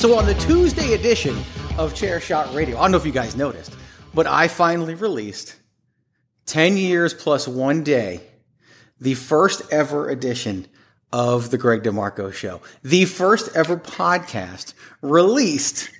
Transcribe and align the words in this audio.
So 0.00 0.16
on 0.16 0.24
the 0.24 0.32
Tuesday 0.32 0.94
edition 0.94 1.36
of 1.76 1.94
Chair 1.94 2.22
Shot 2.22 2.54
Radio, 2.54 2.78
I 2.78 2.80
don't 2.80 2.92
know 2.92 2.96
if 2.96 3.04
you 3.04 3.12
guys 3.12 3.36
noticed, 3.36 3.76
but 4.14 4.26
I 4.26 4.48
finally 4.48 4.94
released 4.94 5.54
10 6.46 6.78
years 6.78 7.12
plus 7.12 7.46
one 7.46 7.84
day, 7.84 8.22
the 8.98 9.12
first 9.12 9.60
ever 9.70 10.08
edition 10.08 10.66
of 11.12 11.50
the 11.50 11.58
Greg 11.58 11.82
DeMarco 11.82 12.32
show. 12.32 12.62
The 12.82 13.04
first 13.04 13.54
ever 13.54 13.76
podcast 13.76 14.72
released 15.02 15.90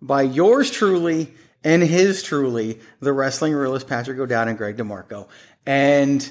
by 0.00 0.22
yours 0.22 0.70
truly 0.70 1.34
and 1.62 1.82
his 1.82 2.22
truly, 2.22 2.80
the 3.00 3.12
wrestling 3.12 3.52
realist 3.52 3.86
Patrick 3.86 4.18
O'Dowd 4.18 4.48
and 4.48 4.56
Greg 4.56 4.78
DeMarco. 4.78 5.28
And 5.66 6.26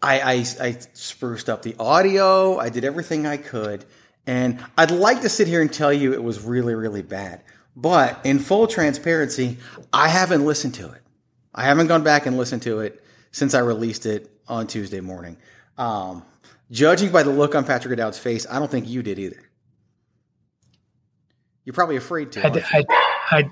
I, 0.00 0.20
I, 0.20 0.32
I 0.62 0.78
spruced 0.94 1.50
up 1.50 1.60
the 1.60 1.76
audio. 1.78 2.56
I 2.56 2.70
did 2.70 2.86
everything 2.86 3.26
I 3.26 3.36
could. 3.36 3.84
And 4.26 4.64
I'd 4.78 4.90
like 4.90 5.20
to 5.22 5.28
sit 5.28 5.46
here 5.48 5.60
and 5.60 5.72
tell 5.72 5.92
you 5.92 6.12
it 6.12 6.22
was 6.22 6.42
really, 6.42 6.74
really 6.74 7.02
bad. 7.02 7.42
But 7.76 8.20
in 8.24 8.38
full 8.38 8.66
transparency, 8.66 9.58
I 9.92 10.08
haven't 10.08 10.44
listened 10.46 10.74
to 10.76 10.90
it. 10.92 11.02
I 11.54 11.64
haven't 11.64 11.88
gone 11.88 12.02
back 12.02 12.26
and 12.26 12.36
listened 12.36 12.62
to 12.62 12.80
it 12.80 13.04
since 13.32 13.54
I 13.54 13.58
released 13.60 14.06
it 14.06 14.30
on 14.48 14.66
Tuesday 14.66 15.00
morning. 15.00 15.36
Um, 15.76 16.24
judging 16.70 17.10
by 17.10 17.22
the 17.22 17.30
look 17.30 17.54
on 17.54 17.64
Patrick 17.64 17.92
O'Dowd's 17.92 18.18
face, 18.18 18.46
I 18.50 18.58
don't 18.58 18.70
think 18.70 18.88
you 18.88 19.02
did 19.02 19.18
either. 19.18 19.42
You're 21.64 21.74
probably 21.74 21.96
afraid 21.96 22.30
to. 22.32 22.40
I, 22.40 22.44
aren't 22.44 22.56
you? 22.56 22.62
I, 22.72 23.36
I, 23.38 23.50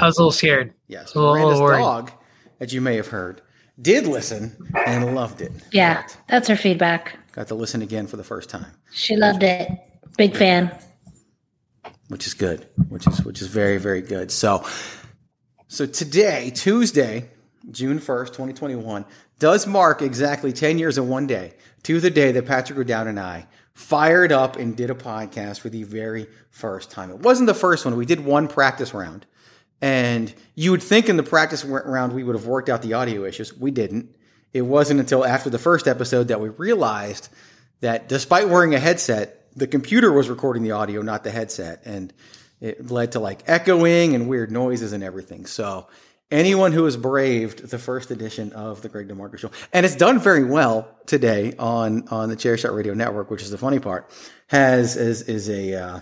I 0.00 0.06
was 0.06 0.18
a 0.18 0.20
little 0.20 0.32
scared. 0.32 0.74
Yes, 0.88 1.14
A 1.14 1.18
Miranda's 1.18 1.60
worried. 1.60 1.78
dog, 1.80 2.12
as 2.60 2.72
you 2.74 2.80
may 2.80 2.96
have 2.96 3.06
heard, 3.06 3.40
did 3.80 4.06
listen 4.06 4.56
and 4.86 5.14
loved 5.14 5.40
it. 5.40 5.52
Yeah, 5.72 6.04
that's 6.28 6.48
her 6.48 6.56
feedback. 6.56 7.16
Got 7.32 7.48
to 7.48 7.54
listen 7.54 7.82
again 7.82 8.06
for 8.06 8.16
the 8.16 8.24
first 8.24 8.48
time, 8.50 8.66
She 8.92 9.14
loved 9.16 9.42
it. 9.42 9.70
Big 10.16 10.36
fan. 10.36 10.76
which 12.08 12.26
is 12.26 12.34
good. 12.34 12.66
Which 12.88 13.06
is 13.06 13.24
which 13.24 13.42
is 13.42 13.48
very 13.48 13.78
very 13.78 14.02
good. 14.02 14.30
So, 14.30 14.64
so 15.68 15.86
today, 15.86 16.50
Tuesday, 16.54 17.30
June 17.70 17.98
first, 17.98 18.34
twenty 18.34 18.52
twenty 18.52 18.76
one, 18.76 19.04
does 19.38 19.66
mark 19.66 20.02
exactly 20.02 20.52
ten 20.52 20.78
years 20.78 20.98
and 20.98 21.08
one 21.08 21.26
day 21.26 21.54
to 21.82 22.00
the 22.00 22.10
day 22.10 22.32
that 22.32 22.46
Patrick 22.46 22.78
O'Dowd 22.78 23.06
and 23.06 23.20
I 23.20 23.46
fired 23.74 24.32
up 24.32 24.56
and 24.56 24.76
did 24.76 24.90
a 24.90 24.94
podcast 24.94 25.60
for 25.60 25.68
the 25.68 25.82
very 25.82 26.26
first 26.50 26.90
time. 26.90 27.10
It 27.10 27.18
wasn't 27.18 27.46
the 27.46 27.54
first 27.54 27.84
one. 27.84 27.96
We 27.96 28.06
did 28.06 28.24
one 28.24 28.48
practice 28.48 28.94
round. 28.94 29.26
And 29.82 30.32
you 30.54 30.70
would 30.70 30.82
think 30.82 31.10
in 31.10 31.18
the 31.18 31.22
practice 31.22 31.62
round 31.62 32.14
we 32.14 32.24
would 32.24 32.34
have 32.34 32.46
worked 32.46 32.70
out 32.70 32.80
the 32.80 32.94
audio 32.94 33.24
issues. 33.24 33.54
We 33.54 33.70
didn't. 33.70 34.16
It 34.54 34.62
wasn't 34.62 35.00
until 35.00 35.22
after 35.22 35.50
the 35.50 35.58
first 35.58 35.86
episode 35.86 36.28
that 36.28 36.40
we 36.40 36.48
realized 36.48 37.28
that 37.80 38.08
despite 38.08 38.48
wearing 38.48 38.74
a 38.74 38.78
headset, 38.78 39.45
the 39.56 39.66
computer 39.66 40.12
was 40.12 40.28
recording 40.28 40.62
the 40.62 40.72
audio, 40.72 41.02
not 41.02 41.24
the 41.24 41.30
headset. 41.30 41.82
And 41.86 42.12
it 42.60 42.90
led 42.90 43.12
to 43.12 43.20
like 43.20 43.42
echoing 43.46 44.14
and 44.14 44.28
weird 44.28 44.52
noises 44.52 44.92
and 44.92 45.02
everything. 45.02 45.46
So 45.46 45.88
anyone 46.30 46.72
who 46.72 46.84
has 46.84 46.96
braved 46.96 47.70
the 47.70 47.78
first 47.78 48.10
edition 48.10 48.52
of 48.52 48.82
the 48.82 48.88
Greg 48.88 49.08
DeMarco 49.08 49.38
show, 49.38 49.50
and 49.72 49.84
it's 49.84 49.96
done 49.96 50.18
very 50.18 50.44
well 50.44 50.88
today 51.06 51.54
on, 51.58 52.06
on 52.08 52.28
the 52.28 52.36
Chair 52.36 52.56
Shot 52.56 52.74
Radio 52.74 52.94
Network, 52.94 53.30
which 53.30 53.42
is 53.42 53.50
the 53.50 53.58
funny 53.58 53.78
part, 53.78 54.10
has, 54.48 54.96
is, 54.96 55.22
is 55.22 55.48
a, 55.48 55.74
uh, 55.74 56.00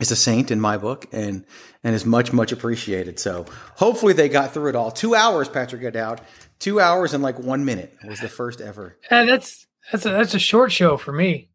is 0.00 0.10
a 0.10 0.16
saint 0.16 0.50
in 0.50 0.60
my 0.60 0.76
book 0.76 1.06
and 1.10 1.44
and 1.82 1.92
is 1.92 2.06
much 2.06 2.32
much 2.32 2.52
appreciated. 2.52 3.18
So 3.18 3.46
hopefully 3.74 4.12
they 4.12 4.28
got 4.28 4.54
through 4.54 4.68
it 4.68 4.76
all. 4.76 4.92
Two 4.92 5.16
hours, 5.16 5.48
Patrick 5.48 5.82
got 5.82 5.96
out. 5.96 6.20
Two 6.60 6.78
hours 6.78 7.14
and 7.14 7.22
like 7.22 7.36
one 7.40 7.64
minute 7.64 7.96
was 8.06 8.20
the 8.20 8.28
first 8.28 8.60
ever. 8.60 8.96
And 9.10 9.28
that's 9.28 9.66
that's 9.90 10.06
a, 10.06 10.10
that's 10.10 10.34
a 10.34 10.38
short 10.38 10.70
show 10.70 10.96
for 10.96 11.12
me 11.12 11.47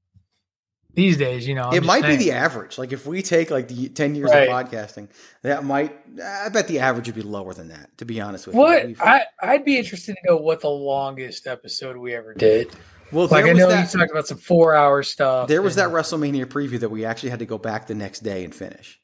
these 0.94 1.18
days. 1.18 1.48
You 1.48 1.56
know, 1.56 1.64
I'm 1.70 1.74
it 1.76 1.84
might 1.84 2.02
saying. 2.04 2.20
be 2.20 2.26
the 2.26 2.32
average. 2.34 2.78
Like 2.78 2.92
if 2.92 3.06
we 3.06 3.22
take 3.22 3.50
like 3.52 3.68
the 3.68 3.90
ten 3.90 4.16
years 4.16 4.30
Right. 4.32 4.48
of 4.48 4.54
podcasting, 4.70 5.10
that 5.42 5.64
might. 5.64 5.96
I 6.24 6.50
bet 6.50 6.68
the 6.68 6.80
average 6.80 7.08
would 7.08 7.16
be 7.16 7.22
lower 7.22 7.54
than 7.54 7.70
that. 7.70 7.96
To 8.00 8.06
be 8.06 8.22
honest 8.22 8.48
with 8.48 8.56
What 8.56 8.90
you, 8.90 8.96
I 9.00 9.24
I'd 9.42 9.66
be 9.66 9.78
interested 9.78 10.16
to 10.16 10.32
know 10.32 10.38
what 10.38 10.62
the 10.62 10.70
longest 10.70 11.48
episode 11.48 11.98
we 11.98 12.14
ever 12.14 12.34
did. 12.34 12.74
well, 13.12 13.28
Like 13.28 13.46
I 13.46 13.54
know 13.54 13.70
that, 13.70 13.92
you 13.94 14.00
talked 14.00 14.12
about 14.12 14.28
some 14.28 14.38
four 14.38 14.76
hour 14.76 15.04
stuff. 15.04 15.48
there 15.48 15.62
was 15.62 15.76
that 15.76 15.90
WrestleMania 15.90 16.46
preview 16.46 16.80
that 16.80 16.90
we 16.90 17.06
actually 17.06 17.30
had 17.30 17.40
to 17.40 17.46
go 17.46 17.58
back 17.58 17.88
the 17.88 17.96
next 17.96 18.20
day 18.22 18.44
and 18.44 18.54
finish. 18.54 19.00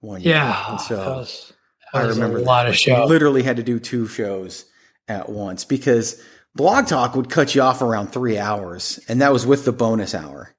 One 0.00 0.20
year. 0.20 0.34
Yeah, 0.34 0.70
and 0.72 0.80
so 0.80 0.96
that 0.96 1.08
was, 1.08 1.52
I 1.94 2.00
that 2.02 2.06
was 2.08 2.16
remember 2.18 2.38
a 2.38 2.40
that. 2.40 2.46
lot 2.46 2.66
of 2.66 2.72
We 2.72 2.76
show. 2.76 3.04
literally 3.06 3.42
had 3.42 3.56
to 3.58 3.62
do 3.62 3.78
two 3.78 4.06
shows 4.08 4.64
at 5.08 5.28
once 5.28 5.64
because 5.64 6.20
Blog 6.54 6.86
Talk 6.86 7.14
would 7.14 7.30
cut 7.30 7.54
you 7.54 7.62
off 7.62 7.82
around 7.82 8.08
three 8.08 8.36
hours, 8.38 8.98
and 9.08 9.20
that 9.22 9.32
was 9.32 9.46
with 9.46 9.64
the 9.64 9.72
bonus 9.72 10.14
hour 10.14 10.54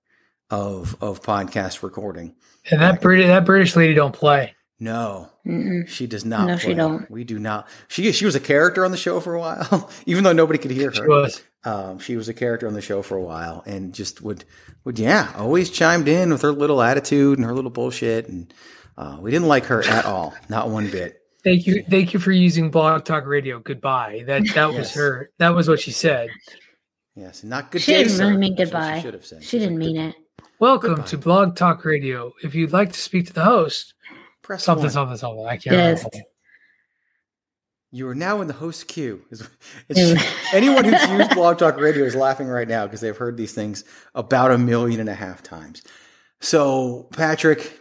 of 0.49 0.95
of 1.01 1.21
podcast 1.21 1.83
recording. 1.83 2.35
And 2.69 2.81
that 2.81 3.01
British 3.01 3.27
that 3.27 3.45
British 3.45 3.75
lady 3.75 3.93
don't 3.93 4.13
play. 4.13 4.55
No, 4.79 5.29
Mm-mm. 5.45 5.87
she 5.87 6.07
does 6.07 6.25
not. 6.25 6.47
No, 6.47 6.57
she 6.57 6.73
don't. 6.73 7.09
We 7.09 7.23
do 7.23 7.39
not. 7.39 7.69
She 7.87 8.11
she 8.11 8.25
was 8.25 8.35
a 8.35 8.39
character 8.39 8.83
on 8.83 8.91
the 8.91 8.97
show 8.97 9.19
for 9.19 9.33
a 9.33 9.39
while, 9.39 9.89
even 10.05 10.23
though 10.23 10.33
nobody 10.33 10.59
could 10.59 10.71
hear 10.71 10.89
her. 10.89 10.95
She 10.95 11.01
her. 11.01 11.07
was. 11.07 11.43
Um, 11.65 11.99
she 11.99 12.17
was 12.17 12.27
a 12.27 12.33
character 12.33 12.67
on 12.67 12.73
the 12.73 12.81
show 12.81 13.01
for 13.01 13.15
a 13.15 13.23
while, 13.23 13.63
and 13.65 13.93
just 13.93 14.21
would 14.21 14.43
would 14.83 14.99
yeah, 14.99 15.31
always 15.37 15.69
chimed 15.69 16.07
in 16.07 16.31
with 16.31 16.41
her 16.41 16.51
little 16.51 16.81
attitude 16.81 17.37
and 17.37 17.45
her 17.45 17.53
little 17.53 17.71
bullshit, 17.71 18.27
and 18.27 18.53
uh, 18.97 19.17
we 19.21 19.31
didn't 19.31 19.47
like 19.47 19.65
her 19.65 19.83
at 19.83 20.05
all, 20.05 20.33
not 20.49 20.69
one 20.69 20.89
bit. 20.89 21.21
Thank 21.43 21.67
you, 21.67 21.83
thank 21.89 22.13
you 22.13 22.19
for 22.19 22.31
using 22.31 22.71
Blog 22.71 23.03
Talk 23.05 23.25
Radio. 23.25 23.59
Goodbye. 23.59 24.23
That 24.27 24.43
that 24.55 24.73
was 24.73 24.93
her. 24.93 25.29
That 25.39 25.55
was 25.55 25.67
what 25.67 25.79
she 25.79 25.91
said. 25.91 26.29
Yes, 27.15 27.43
not 27.43 27.71
good. 27.71 27.81
She 27.81 27.91
day, 27.93 28.03
didn't 28.03 28.17
sir. 28.17 28.25
really 28.27 28.37
mean 28.37 28.55
goodbye. 28.55 28.95
She 28.97 29.01
should 29.03 29.13
have 29.13 29.25
said. 29.25 29.43
She 29.43 29.59
didn't 29.59 29.77
mean 29.77 29.97
it. 29.97 30.15
Welcome 30.59 30.95
Goodbye. 30.95 31.05
to 31.07 31.17
Blog 31.17 31.55
Talk 31.55 31.85
Radio. 31.85 32.33
If 32.43 32.55
you'd 32.55 32.71
like 32.73 32.91
to 32.93 32.99
speak 32.99 33.27
to 33.27 33.33
the 33.33 33.43
host, 33.43 33.93
Press 34.41 34.63
something, 34.63 34.83
one. 34.85 34.91
something, 34.91 35.17
something. 35.17 35.45
I 35.45 35.57
can't 35.57 35.75
Yes. 35.75 35.99
remember. 35.99 36.27
You 37.91 38.07
are 38.09 38.15
now 38.15 38.41
in 38.41 38.47
the 38.47 38.53
host 38.53 38.87
queue. 38.87 39.21
It's- 39.31 39.47
it's- 39.89 40.33
anyone 40.53 40.83
who's 40.85 41.07
used 41.09 41.31
Blog 41.35 41.59
Talk 41.59 41.77
Radio 41.79 42.03
is 42.05 42.15
laughing 42.15 42.47
right 42.47 42.67
now 42.67 42.85
because 42.85 43.01
they've 43.01 43.15
heard 43.15 43.37
these 43.37 43.53
things 43.53 43.83
about 44.15 44.51
a 44.51 44.57
million 44.57 44.99
and 44.99 45.09
a 45.09 45.13
half 45.13 45.43
times. 45.43 45.83
So, 46.41 47.07
Patrick, 47.13 47.79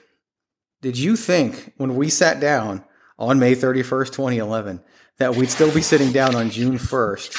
did 0.82 0.98
you 0.98 1.16
think 1.16 1.72
when 1.78 1.96
we 1.96 2.10
sat 2.10 2.40
down 2.40 2.84
on 3.18 3.38
May 3.38 3.54
31st, 3.54 4.12
2011, 4.12 4.80
that 5.18 5.34
we'd 5.36 5.48
still 5.50 5.72
be 5.72 5.82
sitting 5.82 6.12
down 6.12 6.34
on 6.34 6.50
June 6.50 6.76
1st, 6.78 7.32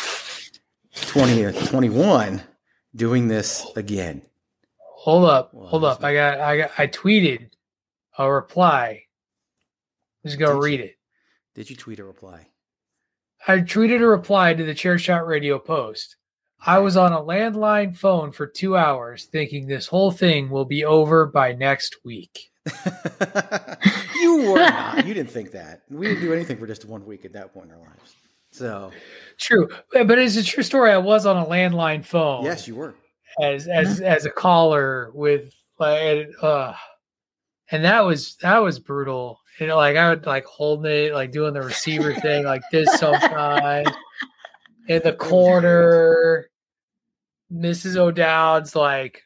2021, 0.95 2.41
doing 2.95 3.27
this 3.27 3.65
again? 3.75 4.21
Hold 4.79 5.25
up, 5.25 5.51
hold 5.53 5.83
up. 5.83 6.03
I 6.03 6.13
got, 6.13 6.39
I 6.39 6.57
got, 6.57 6.71
I 6.77 6.87
tweeted 6.87 7.49
a 8.17 8.31
reply. 8.31 9.03
Just 10.25 10.39
go 10.39 10.53
Did 10.53 10.63
read 10.63 10.79
you? 10.79 10.85
it. 10.85 10.95
Did 11.55 11.69
you 11.69 11.75
tweet 11.75 11.99
a 11.99 12.03
reply? 12.03 12.47
I 13.47 13.57
tweeted 13.57 14.01
a 14.01 14.07
reply 14.07 14.53
to 14.53 14.63
the 14.63 14.73
Chair 14.73 14.97
Shot 14.97 15.27
Radio 15.27 15.59
post. 15.59 16.15
I 16.65 16.79
was 16.79 16.95
on 16.95 17.11
a 17.11 17.19
landline 17.19 17.95
phone 17.97 18.31
for 18.31 18.47
two 18.47 18.77
hours 18.77 19.25
thinking 19.25 19.67
this 19.67 19.87
whole 19.87 20.11
thing 20.11 20.49
will 20.49 20.63
be 20.63 20.85
over 20.85 21.25
by 21.25 21.51
next 21.51 21.97
week. 22.05 22.51
you 24.21 24.49
were 24.49 24.59
not. 24.59 25.05
You 25.05 25.13
didn't 25.13 25.31
think 25.31 25.51
that. 25.51 25.81
We 25.89 26.07
didn't 26.07 26.21
do 26.21 26.31
anything 26.31 26.57
for 26.57 26.65
just 26.65 26.85
one 26.85 27.05
week 27.05 27.25
at 27.25 27.33
that 27.33 27.53
point 27.53 27.65
in 27.67 27.73
our 27.73 27.79
lives. 27.79 28.15
So, 28.53 28.91
True, 29.39 29.67
but 29.91 30.17
it's 30.19 30.35
a 30.37 30.43
true 30.43 30.61
story. 30.63 30.91
I 30.91 30.97
was 30.97 31.25
on 31.25 31.37
a 31.37 31.45
landline 31.45 32.05
phone. 32.05 32.45
yes, 32.45 32.67
you 32.67 32.75
were. 32.75 32.93
as 33.41 33.67
as 33.67 33.99
as 33.99 34.25
a 34.25 34.29
caller 34.29 35.09
with 35.15 35.51
like 35.79 36.27
uh 36.41 36.73
and 37.71 37.83
that 37.83 38.01
was 38.01 38.35
that 38.43 38.59
was 38.59 38.77
brutal 38.77 39.39
you 39.59 39.65
know 39.65 39.75
like 39.75 39.95
i 39.97 40.07
would 40.09 40.27
like 40.27 40.45
holding 40.45 40.91
it 40.91 41.13
like 41.15 41.31
doing 41.31 41.51
the 41.55 41.61
receiver 41.61 42.13
thing 42.21 42.45
like 42.45 42.61
this 42.71 42.87
sometimes 42.99 43.89
in 44.87 45.01
the 45.03 45.13
corner 45.13 46.47
mrs 47.51 47.95
o'dowd's 47.97 48.75
like 48.75 49.23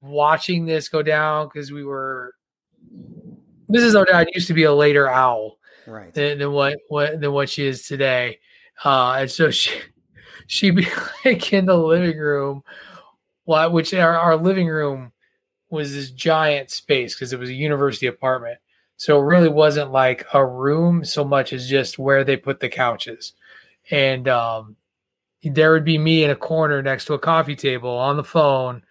watching 0.00 0.66
this 0.66 0.88
go 0.88 1.02
down 1.02 1.46
because 1.46 1.70
we 1.70 1.84
were 1.84 2.34
mrs 3.70 3.94
o'dowd 3.94 4.26
used 4.34 4.48
to 4.48 4.54
be 4.54 4.64
a 4.64 4.74
later 4.74 5.08
owl 5.08 5.56
Right. 5.86 6.12
than, 6.12 6.38
than 6.40 6.50
what 6.50 6.78
what 6.88 7.20
than 7.20 7.30
what 7.32 7.48
she 7.48 7.64
is 7.64 7.86
today. 7.86 8.40
Uh, 8.84 9.16
and 9.20 9.30
so 9.30 9.50
she 9.50 9.70
she'd 10.46 10.76
be 10.76 10.86
like 11.24 11.52
in 11.52 11.66
the 11.66 11.76
living 11.76 12.18
room, 12.18 12.62
which 13.44 13.94
our, 13.94 14.16
our 14.16 14.36
living 14.36 14.68
room 14.68 15.12
was 15.70 15.94
this 15.94 16.10
giant 16.10 16.70
space 16.70 17.14
because 17.14 17.32
it 17.32 17.38
was 17.38 17.50
a 17.50 17.54
university 17.54 18.06
apartment. 18.06 18.58
So 18.96 19.20
it 19.20 19.24
really 19.24 19.48
wasn't 19.48 19.92
like 19.92 20.26
a 20.32 20.44
room 20.44 21.04
so 21.04 21.24
much 21.24 21.52
as 21.52 21.68
just 21.68 21.98
where 21.98 22.24
they 22.24 22.36
put 22.36 22.60
the 22.60 22.68
couches. 22.68 23.34
And 23.90 24.26
um, 24.26 24.76
there 25.42 25.72
would 25.72 25.84
be 25.84 25.98
me 25.98 26.24
in 26.24 26.30
a 26.30 26.36
corner 26.36 26.82
next 26.82 27.04
to 27.06 27.14
a 27.14 27.18
coffee 27.18 27.56
table 27.56 27.90
on 27.90 28.16
the 28.16 28.24
phone 28.24 28.82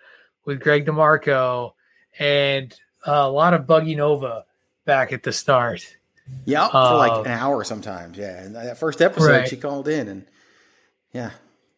with 0.45 0.61
Greg 0.61 0.85
DeMarco 0.85 1.73
and 2.19 2.73
a 3.05 3.29
lot 3.29 3.53
of 3.53 3.67
Buggy 3.67 3.95
Nova 3.95 4.45
back 4.85 5.11
at 5.11 5.23
the 5.23 5.33
start. 5.33 5.97
Yeah, 6.45 6.67
for 6.69 6.97
like 6.97 7.11
Uh, 7.11 7.21
an 7.21 7.31
hour 7.31 7.63
sometimes. 7.63 8.17
Yeah, 8.17 8.41
and 8.41 8.55
that 8.55 8.77
first 8.77 9.01
episode 9.01 9.29
Right. 9.29 9.47
she 9.47 9.57
called 9.57 9.87
in, 9.87 10.07
and 10.07 10.25
yeah, 11.13 11.31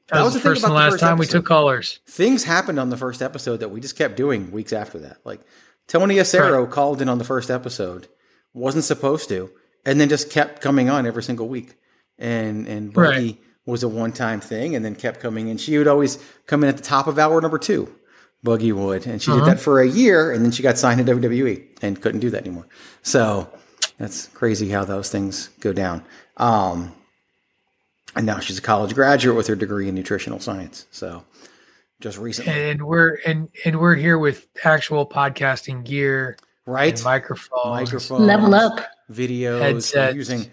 That, 0.09 0.23
was, 0.23 0.33
the 0.33 0.39
first 0.39 0.63
and 0.63 0.71
the 0.71 0.75
last 0.75 0.99
time 0.99 1.17
we 1.17 1.25
took 1.25 1.45
callers. 1.45 1.99
Things 2.07 2.44
happened 2.45 2.79
on 2.79 2.89
the 2.89 2.97
first 2.97 3.21
episode 3.21 3.57
that 3.57 3.69
we 3.69 3.81
just 3.81 3.97
kept 3.97 4.15
doing 4.15 4.51
weeks 4.51 4.71
after 4.73 4.99
that. 4.99 5.17
Like 5.25 5.41
Tony 5.88 6.15
Acero 6.15 6.69
called 6.69 7.01
in 7.01 7.09
on 7.09 7.17
the 7.17 7.23
first 7.25 7.49
episode, 7.51 8.07
wasn't 8.53 8.83
supposed 8.85 9.27
to, 9.29 9.49
and 9.85 9.99
then 9.99 10.07
just 10.09 10.29
kept 10.29 10.61
coming 10.61 10.89
on 10.89 11.05
every 11.05 11.23
single 11.23 11.47
week. 11.50 11.75
And 12.17 12.67
and 12.67 12.93
Buggy 12.93 13.09
Right. 13.25 13.38
was 13.65 13.83
a 13.83 13.88
one 13.89 14.11
time 14.13 14.39
thing, 14.39 14.75
and 14.75 14.83
then 14.85 14.95
kept 14.95 15.19
coming 15.19 15.50
in. 15.50 15.57
She 15.57 15.77
would 15.77 15.88
always 15.88 16.17
come 16.45 16.63
in 16.63 16.69
at 16.69 16.77
the 16.77 16.83
top 16.83 17.07
of 17.07 17.19
hour 17.19 17.39
number 17.41 17.57
two. 17.59 17.93
Buggy 18.43 18.71
would, 18.71 19.05
and 19.07 19.21
she 19.21 19.31
Uh-huh. 19.31 19.41
did 19.45 19.50
that 19.57 19.59
for 19.59 19.81
a 19.81 19.88
year, 19.88 20.31
and 20.31 20.43
then 20.45 20.51
she 20.51 20.63
got 20.63 20.77
signed 20.77 21.00
to 21.00 21.03
WWE 21.13 21.63
and 21.81 22.00
couldn't 22.01 22.21
do 22.21 22.29
that 22.29 22.41
anymore. 22.45 22.65
So 23.03 23.50
that's 23.97 24.27
crazy 24.27 24.69
how 24.69 24.85
those 24.85 25.09
things 25.11 25.49
go 25.59 25.73
down. 25.73 26.03
Um, 26.38 26.94
and 28.15 28.25
now 28.25 28.39
she's 28.39 28.57
a 28.57 28.61
college 28.61 28.94
graduate 28.94 29.35
with 29.35 29.47
her 29.47 29.55
degree 29.55 29.88
in 29.89 29.95
nutritional 29.95 30.39
science. 30.39 30.85
So 30.91 31.23
just 31.99 32.17
recently, 32.17 32.51
And 32.71 32.83
we're 32.83 33.15
and 33.25 33.49
and 33.65 33.79
we're 33.79 33.95
here 33.95 34.17
with 34.17 34.47
actual 34.63 35.05
podcasting 35.05 35.83
gear, 35.83 36.38
right? 36.65 36.94
and 36.95 37.03
microphones. 37.03 37.65
Microphones, 37.91 38.21
Level 38.21 38.55
up. 38.55 38.79
videos, 39.11 39.59
we're 39.59 39.73
Headsets. 39.73 40.15
using 40.15 40.45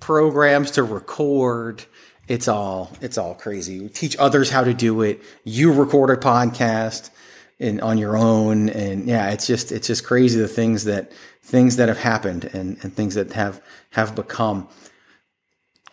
programs 0.00 0.70
to 0.72 0.82
record. 0.82 1.84
It's 2.28 2.48
all 2.48 2.90
it's 3.00 3.18
all 3.18 3.34
crazy. 3.34 3.80
We 3.80 3.88
teach 3.88 4.16
others 4.18 4.48
how 4.48 4.64
to 4.64 4.72
do 4.74 5.02
it. 5.02 5.20
You 5.44 5.72
record 5.72 6.10
a 6.10 6.16
podcast 6.16 7.10
in 7.58 7.80
on 7.80 7.98
your 7.98 8.16
own, 8.16 8.68
and 8.70 9.06
yeah, 9.06 9.30
it's 9.30 9.46
just 9.46 9.70
it's 9.72 9.86
just 9.86 10.04
crazy 10.04 10.40
the 10.40 10.48
things 10.48 10.84
that 10.84 11.12
things 11.42 11.76
that 11.76 11.88
have 11.88 11.98
happened 11.98 12.44
and, 12.52 12.78
and 12.82 12.94
things 12.94 13.14
that 13.14 13.32
have 13.32 13.60
have 13.90 14.14
become. 14.14 14.68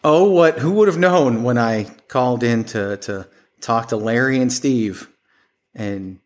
Oh, 0.03 0.29
what 0.29 0.59
who 0.59 0.71
would 0.71 0.87
have 0.87 0.97
known 0.97 1.43
when 1.43 1.57
I 1.57 1.85
called 2.07 2.43
in 2.43 2.63
to 2.65 2.97
to 2.97 3.27
talk 3.61 3.89
to 3.89 3.97
Larry 3.97 4.39
and 4.39 4.51
Steve 4.51 5.09
and 5.73 6.19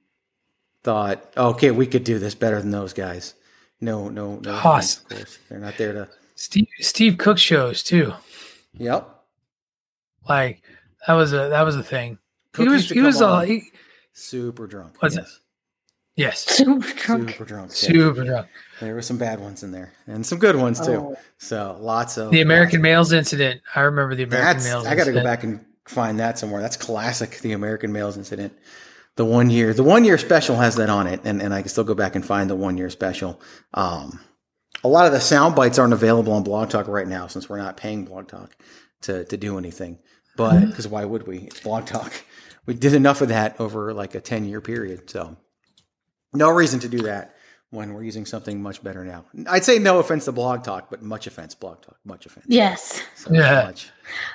thought, 0.83 1.33
okay, 1.35 1.71
we 1.71 1.87
could 1.87 2.03
do 2.03 2.19
this 2.19 2.35
better 2.35 2.61
than 2.61 2.71
those 2.71 2.93
guys. 2.93 3.33
No, 3.81 4.09
no, 4.09 4.39
no. 4.39 4.53
Of 4.53 4.61
course, 4.61 5.01
they're 5.49 5.59
not 5.59 5.77
there 5.77 5.93
to. 5.93 6.09
Steve 6.35 6.67
Steve 6.79 7.17
Cook 7.17 7.37
shows 7.37 7.83
too. 7.83 8.13
Yep. 8.77 9.09
Like 10.27 10.61
that 11.07 11.13
was 11.13 11.33
a 11.33 11.49
that 11.49 11.63
was 11.63 11.75
a 11.75 11.83
thing. 11.83 12.17
Cook 12.53 12.67
he 12.67 12.69
was 12.69 12.89
he 12.89 13.01
was 13.01 13.21
uh, 13.21 13.41
he, 13.41 13.71
super 14.13 14.67
drunk. 14.67 15.01
Was 15.01 15.15
yes. 15.15 15.39
Yes 16.15 16.45
Super 16.47 16.87
drunk. 16.93 17.29
Super 17.31 17.45
drunk. 17.45 17.69
yeah. 17.69 17.75
super 17.75 18.23
drunk. 18.25 18.47
There 18.79 18.93
were 18.95 19.01
some 19.01 19.17
bad 19.17 19.39
ones 19.39 19.63
in 19.63 19.71
there, 19.71 19.93
and 20.07 20.25
some 20.25 20.39
good 20.39 20.55
ones 20.55 20.79
too. 20.79 21.15
Oh. 21.15 21.15
So 21.37 21.77
lots 21.79 22.17
of 22.17 22.31
The 22.31 22.41
American 22.41 22.81
Males 22.81 23.11
incident. 23.13 23.61
I 23.75 23.81
remember 23.81 24.15
the 24.15 24.23
American 24.23 24.53
That's 24.57 24.65
Males. 24.65 24.85
I 24.85 24.95
got 24.95 25.05
to 25.05 25.13
go 25.13 25.23
back 25.23 25.43
and 25.43 25.63
find 25.85 26.19
that 26.19 26.39
somewhere. 26.39 26.61
That's 26.61 26.77
classic. 26.77 27.39
The 27.39 27.53
American 27.53 27.91
Males 27.91 28.17
incident. 28.17 28.53
The 29.15 29.25
one 29.25 29.49
year, 29.51 29.73
the 29.73 29.83
one 29.83 30.05
year 30.05 30.17
special 30.17 30.55
has 30.55 30.75
that 30.77 30.89
on 30.89 31.05
it, 31.05 31.21
and, 31.23 31.39
and 31.41 31.53
I 31.53 31.61
can 31.61 31.69
still 31.69 31.83
go 31.83 31.93
back 31.93 32.15
and 32.15 32.25
find 32.25 32.49
the 32.49 32.55
one 32.55 32.77
year 32.77 32.89
special. 32.89 33.39
Um, 33.75 34.19
a 34.83 34.87
lot 34.87 35.05
of 35.05 35.13
the 35.13 35.19
sound 35.21 35.55
bites 35.55 35.77
aren't 35.77 35.93
available 35.93 36.33
on 36.33 36.43
Blog 36.43 36.69
Talk 36.69 36.87
right 36.87 37.07
now 37.07 37.27
since 37.27 37.47
we're 37.47 37.57
not 37.57 37.77
paying 37.77 38.05
Blog 38.05 38.27
Talk 38.27 38.55
to 39.01 39.23
to 39.25 39.37
do 39.37 39.57
anything. 39.57 39.99
But 40.35 40.61
because 40.61 40.87
why 40.87 41.05
would 41.05 41.27
we? 41.27 41.39
It's 41.39 41.59
Blog 41.59 41.85
Talk. 41.85 42.11
We 42.65 42.73
did 42.73 42.93
enough 42.93 43.21
of 43.21 43.27
that 43.27 43.59
over 43.59 43.93
like 43.93 44.15
a 44.15 44.21
ten 44.21 44.45
year 44.45 44.61
period, 44.61 45.09
so 45.09 45.37
no 46.33 46.49
reason 46.49 46.79
to 46.81 46.89
do 46.89 46.99
that 46.99 47.35
when 47.71 47.93
we're 47.93 48.03
using 48.03 48.25
something 48.25 48.61
much 48.61 48.83
better 48.83 49.03
now. 49.03 49.25
I'd 49.47 49.63
say 49.65 49.79
no 49.79 49.99
offense 49.99 50.25
to 50.25 50.31
Blog 50.31 50.63
Talk, 50.63 50.89
but 50.91 51.01
much 51.01 51.25
offense, 51.27 51.55
Blog 51.55 51.81
Talk, 51.81 51.97
much 52.05 52.25
offense. 52.25 52.45
Yes. 52.47 53.01
So 53.15 53.33
Yeah. 53.33 53.63
much. 53.65 53.89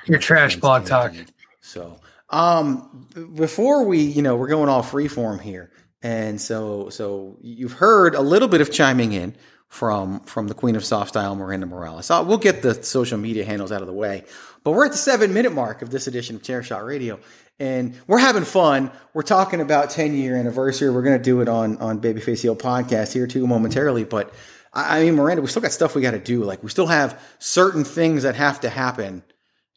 Your 0.05 0.19
trash 0.19 0.57
blog 0.57 0.85
talk. 0.85 1.13
So, 1.61 1.99
um, 2.31 3.07
before 3.35 3.83
we, 3.85 3.99
you 3.99 4.21
know, 4.21 4.35
we're 4.35 4.47
going 4.49 4.67
all 4.69 4.83
freeform 4.83 5.39
here, 5.39 5.71
and 6.01 6.39
so, 6.39 6.89
so 6.89 7.37
you've 7.41 7.73
heard 7.73 8.15
a 8.15 8.21
little 8.21 8.47
bit 8.47 8.61
of 8.61 8.71
chiming 8.71 9.13
in 9.13 9.35
from 9.67 10.21
from 10.21 10.47
the 10.47 10.53
Queen 10.53 10.75
of 10.75 10.83
Soft 10.83 11.09
Style, 11.09 11.35
Miranda 11.35 11.65
Morales. 11.65 12.07
So 12.07 12.23
we'll 12.23 12.37
get 12.37 12.61
the 12.61 12.83
social 12.83 13.17
media 13.17 13.45
handles 13.45 13.71
out 13.71 13.81
of 13.81 13.87
the 13.87 13.93
way, 13.93 14.23
but 14.63 14.71
we're 14.71 14.85
at 14.85 14.91
the 14.91 14.97
seven 14.97 15.33
minute 15.33 15.53
mark 15.53 15.81
of 15.81 15.91
this 15.91 16.07
edition 16.07 16.35
of 16.35 16.43
Chair 16.43 16.63
Shot 16.63 16.85
Radio, 16.85 17.19
and 17.59 17.95
we're 18.07 18.19
having 18.19 18.45
fun. 18.45 18.91
We're 19.13 19.21
talking 19.21 19.61
about 19.61 19.89
ten 19.91 20.15
year 20.15 20.35
anniversary. 20.35 20.89
We're 20.89 21.03
going 21.03 21.17
to 21.17 21.23
do 21.23 21.41
it 21.41 21.49
on 21.49 21.77
on 21.77 22.01
Babyface 22.01 22.41
Heel 22.41 22.55
podcast 22.55 23.13
here 23.13 23.27
too 23.27 23.45
momentarily, 23.47 24.03
but. 24.03 24.33
I 24.71 24.99
I 24.99 25.03
mean, 25.03 25.15
Miranda, 25.15 25.41
we 25.41 25.47
still 25.47 25.63
got 25.63 25.71
stuff 25.71 25.95
we 25.95 26.03
got 26.03 26.11
to 26.11 26.19
do. 26.19 26.43
Like, 26.43 26.61
we 26.61 26.69
still 26.69 26.85
have 26.85 27.19
certain 27.39 27.83
things 27.83 28.21
that 28.21 28.35
have 28.35 28.59
to 28.59 28.69
happen 28.69 29.23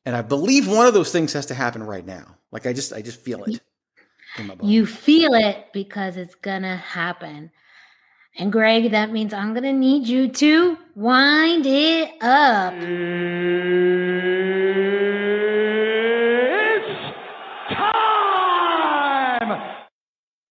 and 0.04 0.16
I 0.16 0.22
believe 0.22 0.68
one 0.68 0.86
of 0.86 0.94
those 0.94 1.12
things 1.12 1.32
has 1.32 1.46
to 1.46 1.54
happen 1.54 1.82
right 1.82 2.04
now. 2.04 2.36
Like 2.50 2.66
I 2.66 2.72
just 2.72 2.92
I 2.92 3.02
just 3.02 3.20
feel 3.20 3.44
it. 3.44 3.60
You 4.62 4.86
feel 4.86 5.34
it 5.34 5.66
because 5.72 6.16
it's 6.16 6.34
gonna 6.34 6.76
happen. 6.76 7.52
And 8.38 8.50
Greg, 8.50 8.92
that 8.92 9.10
means 9.10 9.34
I'm 9.34 9.52
gonna 9.52 9.74
need 9.74 10.08
you 10.08 10.28
to 10.28 10.78
wind 10.94 11.66
it 11.66 12.10
up. 12.22 12.72
It's 12.74 12.86
time. 17.74 19.60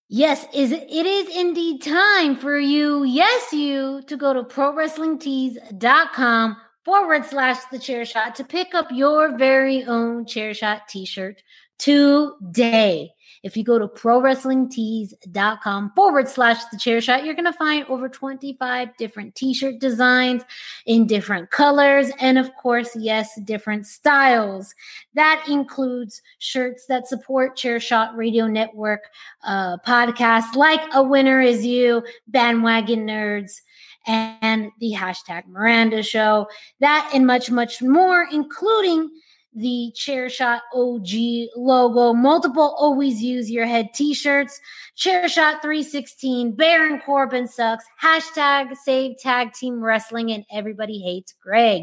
Yes, 0.08 0.46
is 0.54 0.70
it 0.70 0.88
is 0.90 1.36
indeed 1.36 1.82
time 1.82 2.36
for 2.36 2.56
you, 2.58 3.02
yes, 3.02 3.52
you, 3.52 4.02
to 4.06 4.16
go 4.16 4.32
to 4.32 4.44
prowrestlingtees.com 4.44 6.56
forward 6.84 7.24
slash 7.24 7.58
the 7.70 7.78
chair 7.78 8.04
shot 8.04 8.34
to 8.36 8.44
pick 8.44 8.74
up 8.74 8.88
your 8.92 9.36
very 9.36 9.84
own 9.84 10.26
chair 10.26 10.54
shot 10.54 10.88
t-shirt 10.88 11.42
today. 11.78 13.11
If 13.42 13.56
you 13.56 13.64
go 13.64 13.78
to 13.78 13.88
prowrestlingtees.com 13.88 15.92
forward 15.96 16.28
slash 16.28 16.64
the 16.66 16.78
chair 16.78 17.00
shot, 17.00 17.24
you're 17.24 17.34
going 17.34 17.44
to 17.44 17.52
find 17.52 17.84
over 17.86 18.08
25 18.08 18.96
different 18.96 19.34
t 19.34 19.52
shirt 19.52 19.80
designs 19.80 20.42
in 20.86 21.06
different 21.06 21.50
colors. 21.50 22.10
And 22.20 22.38
of 22.38 22.54
course, 22.54 22.96
yes, 22.96 23.38
different 23.42 23.86
styles. 23.86 24.74
That 25.14 25.44
includes 25.48 26.22
shirts 26.38 26.86
that 26.86 27.08
support 27.08 27.56
Chair 27.56 27.80
Shot 27.80 28.16
Radio 28.16 28.46
Network 28.46 29.10
uh, 29.42 29.78
podcasts 29.78 30.54
like 30.54 30.80
A 30.94 31.02
Winner 31.02 31.40
Is 31.40 31.66
You, 31.66 32.04
Bandwagon 32.28 33.06
Nerds 33.06 33.60
and 34.06 34.70
the 34.80 34.92
hashtag 34.92 35.46
Miranda 35.46 36.02
Show. 36.02 36.48
That 36.80 37.10
and 37.14 37.26
much, 37.26 37.50
much 37.50 37.82
more, 37.82 38.26
including 38.32 39.10
the 39.54 39.92
Chair 39.94 40.28
Shot 40.28 40.62
OG 40.74 41.08
logo, 41.56 42.12
multiple 42.14 42.74
always 42.78 43.22
use 43.22 43.50
your 43.50 43.66
head 43.66 43.90
t 43.94 44.14
shirts, 44.14 44.60
Chair 44.96 45.28
Shot 45.28 45.62
316, 45.62 46.52
Baron 46.52 47.00
Corbin 47.00 47.46
sucks, 47.46 47.84
hashtag 48.02 48.76
save 48.76 49.18
tag 49.18 49.52
team 49.52 49.82
wrestling, 49.82 50.32
and 50.32 50.44
everybody 50.50 50.98
hates 51.00 51.34
Greg. 51.42 51.82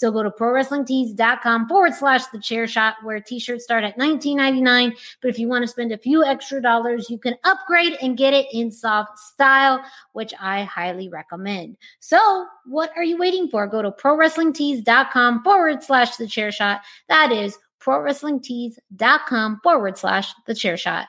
So 0.00 0.10
go 0.10 0.22
to 0.22 0.30
prowrestlingtees.com 0.30 1.68
forward 1.68 1.92
slash 1.92 2.24
the 2.28 2.38
chair 2.40 2.66
shot 2.66 2.94
where 3.02 3.20
t-shirts 3.20 3.64
start 3.64 3.84
at 3.84 3.98
$19.99. 3.98 4.96
But 5.20 5.28
if 5.28 5.38
you 5.38 5.46
want 5.46 5.62
to 5.62 5.68
spend 5.68 5.92
a 5.92 5.98
few 5.98 6.24
extra 6.24 6.62
dollars, 6.62 7.10
you 7.10 7.18
can 7.18 7.34
upgrade 7.44 7.98
and 8.00 8.16
get 8.16 8.32
it 8.32 8.46
in 8.50 8.70
soft 8.70 9.18
style, 9.18 9.84
which 10.14 10.32
I 10.40 10.64
highly 10.64 11.10
recommend. 11.10 11.76
So 11.98 12.46
what 12.64 12.90
are 12.96 13.04
you 13.04 13.18
waiting 13.18 13.48
for? 13.48 13.66
Go 13.66 13.82
to 13.82 13.90
prowrestlingtees.com 13.90 15.44
forward 15.44 15.82
slash 15.82 16.16
the 16.16 16.26
chair 16.26 16.50
shot. 16.50 16.80
That 17.10 17.30
is 17.30 17.58
prowrestlingtees.com 17.82 19.60
forward 19.62 19.98
slash 19.98 20.32
the 20.46 20.54
chair 20.54 20.78
shot. 20.78 21.08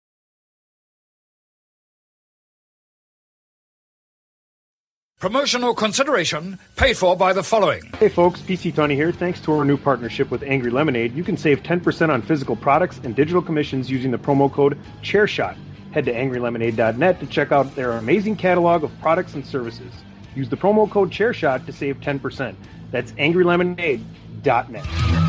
Promotional 5.21 5.75
consideration 5.75 6.57
paid 6.77 6.97
for 6.97 7.15
by 7.15 7.31
the 7.31 7.43
following. 7.43 7.83
Hey 7.99 8.09
folks, 8.09 8.41
PC 8.41 8.73
Tony 8.73 8.95
here. 8.95 9.11
Thanks 9.11 9.39
to 9.41 9.53
our 9.53 9.63
new 9.63 9.77
partnership 9.77 10.31
with 10.31 10.41
Angry 10.41 10.71
Lemonade, 10.71 11.13
you 11.13 11.23
can 11.23 11.37
save 11.37 11.61
10% 11.61 12.09
on 12.09 12.23
physical 12.23 12.55
products 12.55 12.99
and 13.03 13.15
digital 13.15 13.39
commissions 13.39 13.87
using 13.87 14.09
the 14.09 14.17
promo 14.17 14.51
code 14.51 14.79
ChairShot. 15.03 15.55
Head 15.91 16.05
to 16.05 16.11
angrylemonade.net 16.11 17.19
to 17.19 17.27
check 17.27 17.51
out 17.51 17.75
their 17.75 17.91
amazing 17.91 18.35
catalog 18.35 18.83
of 18.83 18.91
products 18.99 19.35
and 19.35 19.45
services. 19.45 19.93
Use 20.33 20.49
the 20.49 20.57
promo 20.57 20.89
code 20.89 21.11
ChairShot 21.11 21.67
to 21.67 21.71
save 21.71 21.99
10%. 21.99 22.55
That's 22.89 23.11
angrylemonade.net. 23.11 25.21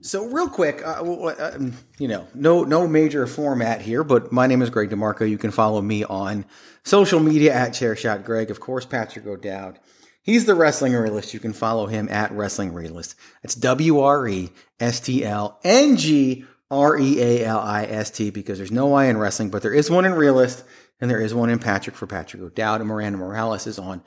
So 0.00 0.24
real 0.24 0.48
quick, 0.48 0.84
uh, 0.84 1.02
uh, 1.02 1.58
you 1.98 2.08
know, 2.08 2.26
no 2.34 2.64
no 2.64 2.88
major 2.88 3.26
format 3.26 3.82
here, 3.82 4.02
but 4.02 4.32
my 4.32 4.46
name 4.46 4.62
is 4.62 4.70
Greg 4.70 4.88
DeMarco. 4.88 5.28
You 5.28 5.36
can 5.36 5.50
follow 5.50 5.82
me 5.82 6.02
on 6.04 6.46
social 6.88 7.20
media 7.20 7.54
at 7.54 7.72
Chairshot 7.72 8.24
Greg. 8.24 8.50
Of 8.50 8.60
course, 8.60 8.86
Patrick 8.86 9.26
O'Dowd. 9.26 9.78
He's 10.22 10.44
the 10.44 10.54
wrestling 10.54 10.92
realist. 10.92 11.32
You 11.32 11.40
can 11.40 11.52
follow 11.52 11.86
him 11.86 12.08
at 12.10 12.32
Wrestling 12.32 12.74
Realist. 12.74 13.14
It's 13.42 13.54
W 13.54 14.00
R 14.00 14.28
E 14.28 14.50
S 14.78 15.00
T 15.00 15.24
L 15.24 15.58
N 15.64 15.96
G 15.96 16.44
R 16.70 16.98
E 16.98 17.20
A 17.20 17.46
L 17.46 17.60
I 17.60 17.84
S 17.84 18.10
T 18.10 18.30
because 18.30 18.58
there's 18.58 18.70
no 18.70 18.92
I 18.92 19.06
in 19.06 19.16
wrestling, 19.16 19.48
but 19.48 19.62
there 19.62 19.72
is 19.72 19.90
one 19.90 20.04
in 20.04 20.12
realist 20.12 20.64
and 21.00 21.10
there 21.10 21.20
is 21.20 21.32
one 21.32 21.48
in 21.48 21.58
Patrick 21.58 21.96
for 21.96 22.06
Patrick 22.06 22.42
O'Dowd. 22.42 22.80
And 22.80 22.88
Miranda 22.88 23.18
Morales 23.18 23.66
is 23.66 23.78
on 23.78 24.02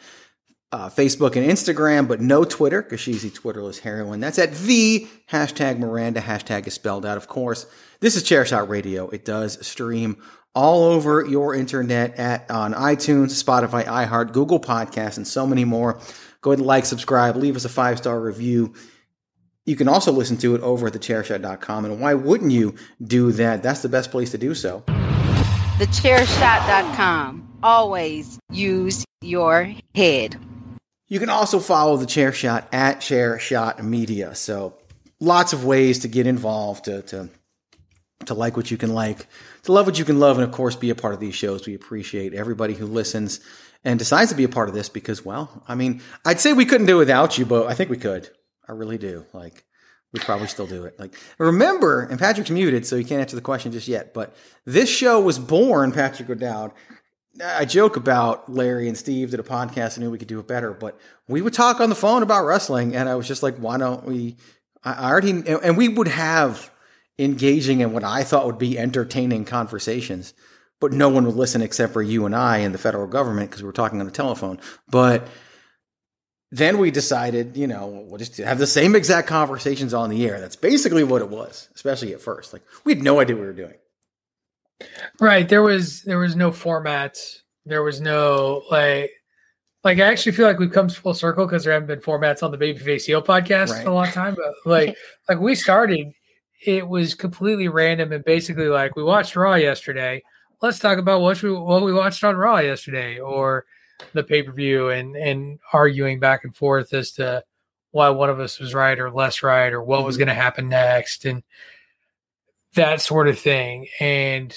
uh, 0.71 0.89
Facebook 0.89 1.35
and 1.35 1.49
Instagram, 1.49 2.07
but 2.07 2.21
no 2.21 2.43
Twitter 2.43 2.81
because 2.81 2.99
she's 2.99 3.23
the 3.23 3.29
Twitterless 3.29 3.79
heroine. 3.79 4.19
That's 4.19 4.39
at 4.39 4.53
the 4.53 5.07
hashtag 5.29 5.79
Miranda. 5.79 6.21
Hashtag 6.21 6.67
is 6.67 6.73
spelled 6.73 7.05
out, 7.05 7.17
of 7.17 7.27
course. 7.27 7.65
This 7.99 8.15
is 8.15 8.23
Chairshot 8.23 8.69
Radio. 8.69 9.09
It 9.09 9.25
does 9.25 9.65
stream 9.65 10.21
all 10.53 10.83
over 10.83 11.25
your 11.25 11.55
internet 11.55 12.17
at 12.19 12.49
on 12.51 12.73
iTunes, 12.73 13.41
Spotify, 13.41 13.85
iHeart, 13.85 14.33
Google 14.33 14.59
Podcasts, 14.59 15.17
and 15.17 15.27
so 15.27 15.47
many 15.47 15.65
more. 15.65 15.99
Go 16.41 16.51
ahead 16.51 16.59
and 16.59 16.67
like, 16.67 16.85
subscribe, 16.85 17.35
leave 17.35 17.55
us 17.55 17.65
a 17.65 17.69
five 17.69 17.97
star 17.97 18.19
review. 18.19 18.73
You 19.65 19.75
can 19.75 19.87
also 19.87 20.11
listen 20.11 20.37
to 20.37 20.55
it 20.55 20.61
over 20.61 20.87
at 20.87 20.93
thechairshot.com. 20.93 21.85
And 21.85 22.01
why 22.01 22.15
wouldn't 22.15 22.51
you 22.51 22.75
do 23.01 23.31
that? 23.33 23.61
That's 23.61 23.81
the 23.81 23.89
best 23.89 24.09
place 24.09 24.31
to 24.31 24.37
do 24.37 24.55
so. 24.55 24.83
Thechairshot.com. 25.77 27.47
Always 27.63 28.39
use 28.49 29.05
your 29.21 29.71
head. 29.93 30.37
You 31.07 31.19
can 31.19 31.29
also 31.29 31.59
follow 31.59 31.97
the 31.97 32.05
Chair 32.07 32.31
Shot 32.31 32.67
at 32.71 33.01
Chair 33.01 33.37
Shot 33.37 33.83
Media. 33.83 34.33
So 34.33 34.73
lots 35.19 35.53
of 35.53 35.63
ways 35.63 35.99
to 35.99 36.07
get 36.07 36.25
involved, 36.25 36.85
to, 36.85 37.03
to 37.03 37.29
to 38.25 38.33
like 38.33 38.57
what 38.57 38.71
you 38.71 38.77
can 38.77 38.93
like, 38.93 39.27
to 39.63 39.71
love 39.71 39.85
what 39.85 39.99
you 39.99 40.05
can 40.05 40.19
love, 40.19 40.37
and 40.37 40.43
of 40.43 40.51
course 40.51 40.75
be 40.75 40.89
a 40.89 40.95
part 40.95 41.13
of 41.13 41.19
these 41.19 41.35
shows. 41.35 41.65
We 41.65 41.75
appreciate 41.75 42.33
everybody 42.33 42.73
who 42.73 42.85
listens 42.85 43.39
and 43.83 43.97
decides 43.97 44.31
to 44.31 44.37
be 44.37 44.43
a 44.43 44.49
part 44.49 44.69
of 44.69 44.75
this 44.75 44.89
because, 44.89 45.25
well, 45.25 45.63
I 45.67 45.75
mean, 45.75 46.01
I'd 46.25 46.39
say 46.39 46.53
we 46.53 46.65
couldn't 46.65 46.87
do 46.87 46.97
it 46.97 46.99
without 46.99 47.37
you, 47.37 47.45
but 47.45 47.67
I 47.67 47.73
think 47.73 47.89
we 47.89 47.97
could. 47.97 48.29
I 48.67 48.73
really 48.73 48.97
do. 48.97 49.25
Like, 49.33 49.65
we'd 50.13 50.23
probably 50.23 50.47
still 50.47 50.67
do 50.67 50.85
it. 50.85 50.99
Like, 50.99 51.15
remember, 51.37 52.01
and 52.01 52.19
Patrick's 52.19 52.49
muted, 52.49 52.85
so 52.85 52.97
he 52.97 53.03
can't 53.03 53.21
answer 53.21 53.35
the 53.35 53.41
question 53.41 53.71
just 53.71 53.87
yet, 53.87 54.13
but 54.13 54.35
this 54.65 54.89
show 54.89 55.19
was 55.19 55.39
born, 55.39 55.91
Patrick 55.91 56.29
O'Dowd, 56.29 56.71
I 57.43 57.65
joke 57.65 57.95
about 57.95 58.51
Larry 58.51 58.87
and 58.87 58.97
Steve 58.97 59.31
did 59.31 59.39
a 59.39 59.43
podcast 59.43 59.95
and 59.95 60.03
knew 60.03 60.11
we 60.11 60.17
could 60.17 60.27
do 60.27 60.39
it 60.39 60.47
better, 60.47 60.73
but 60.73 60.99
we 61.27 61.41
would 61.41 61.53
talk 61.53 61.79
on 61.79 61.89
the 61.89 61.95
phone 61.95 62.23
about 62.23 62.45
wrestling, 62.45 62.95
and 62.95 63.07
I 63.07 63.15
was 63.15 63.27
just 63.27 63.41
like, 63.41 63.55
why 63.57 63.77
don't 63.77 64.03
we? 64.03 64.35
I 64.83 65.09
already, 65.09 65.43
and 65.47 65.77
we 65.77 65.87
would 65.87 66.07
have 66.07 66.71
engaging 67.19 67.81
in 67.81 67.93
what 67.93 68.03
I 68.03 68.23
thought 68.23 68.45
would 68.45 68.57
be 68.57 68.77
entertaining 68.77 69.45
conversations, 69.45 70.33
but 70.79 70.93
no 70.93 71.09
one 71.09 71.25
would 71.25 71.35
listen 71.35 71.61
except 71.61 71.93
for 71.93 72.01
you 72.01 72.25
and 72.25 72.35
I 72.35 72.59
and 72.59 72.73
the 72.73 72.79
federal 72.79 73.07
government 73.07 73.49
because 73.49 73.61
we 73.61 73.67
were 73.67 73.73
talking 73.73 73.99
on 73.99 74.05
the 74.05 74.11
telephone. 74.11 74.59
But 74.89 75.27
then 76.51 76.79
we 76.79 76.91
decided, 76.91 77.55
you 77.55 77.67
know, 77.67 78.05
we'll 78.07 78.17
just 78.17 78.37
have 78.37 78.59
the 78.59 78.67
same 78.67 78.95
exact 78.95 79.27
conversations 79.27 79.93
on 79.93 80.09
the 80.09 80.27
air. 80.27 80.39
That's 80.39 80.55
basically 80.55 81.03
what 81.03 81.21
it 81.21 81.29
was, 81.29 81.69
especially 81.75 82.13
at 82.13 82.21
first. 82.21 82.53
Like 82.53 82.63
we 82.83 82.93
had 82.93 83.03
no 83.03 83.19
idea 83.19 83.35
what 83.35 83.41
we 83.41 83.47
were 83.47 83.53
doing. 83.53 83.75
Right. 85.19 85.47
There 85.47 85.61
was 85.61 86.03
there 86.03 86.17
was 86.17 86.35
no 86.35 86.51
formats. 86.51 87.37
There 87.65 87.83
was 87.83 88.01
no 88.01 88.63
like 88.69 89.11
like 89.83 89.99
I 89.99 90.03
actually 90.03 90.33
feel 90.33 90.47
like 90.47 90.59
we've 90.59 90.71
come 90.71 90.89
full 90.89 91.13
circle 91.13 91.45
because 91.45 91.63
there 91.63 91.73
haven't 91.73 91.87
been 91.87 91.99
formats 91.99 92.43
on 92.43 92.51
the 92.51 92.57
Babyface 92.57 93.05
Heel 93.05 93.21
podcast 93.21 93.69
right. 93.69 93.81
in 93.81 93.87
a 93.87 93.93
long 93.93 94.07
time. 94.07 94.35
But 94.35 94.53
like 94.69 94.97
like 95.29 95.39
we 95.39 95.55
started, 95.55 96.07
it 96.65 96.87
was 96.87 97.15
completely 97.15 97.67
random 97.67 98.11
and 98.11 98.23
basically 98.23 98.67
like 98.67 98.95
we 98.95 99.03
watched 99.03 99.35
Raw 99.35 99.55
yesterday. 99.55 100.21
let's 100.61 100.79
talk 100.79 100.97
about 100.99 101.21
what 101.21 101.41
we 101.41 101.51
what 101.51 101.83
we 101.83 101.93
watched 101.93 102.23
on 102.23 102.35
Raw 102.35 102.59
yesterday 102.59 103.19
or 103.19 103.65
the 104.13 104.23
pay 104.23 104.43
per 104.43 104.51
view, 104.51 104.89
and 104.89 105.15
and 105.15 105.59
arguing 105.73 106.19
back 106.19 106.43
and 106.43 106.55
forth 106.55 106.93
as 106.93 107.11
to 107.13 107.43
why 107.91 108.09
one 108.09 108.29
of 108.29 108.39
us 108.39 108.59
was 108.59 108.73
right 108.73 108.99
or 108.99 109.11
less 109.11 109.43
right 109.43 109.73
or 109.73 109.81
what 109.83 110.03
was 110.05 110.15
Mm-hmm. 110.15 110.19
going 110.25 110.35
to 110.35 110.41
happen 110.41 110.69
next, 110.69 111.25
and 111.25 111.43
that 112.75 113.01
sort 113.01 113.27
of 113.27 113.37
thing, 113.37 113.87
and 113.99 114.55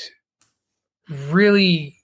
really. 1.28 1.99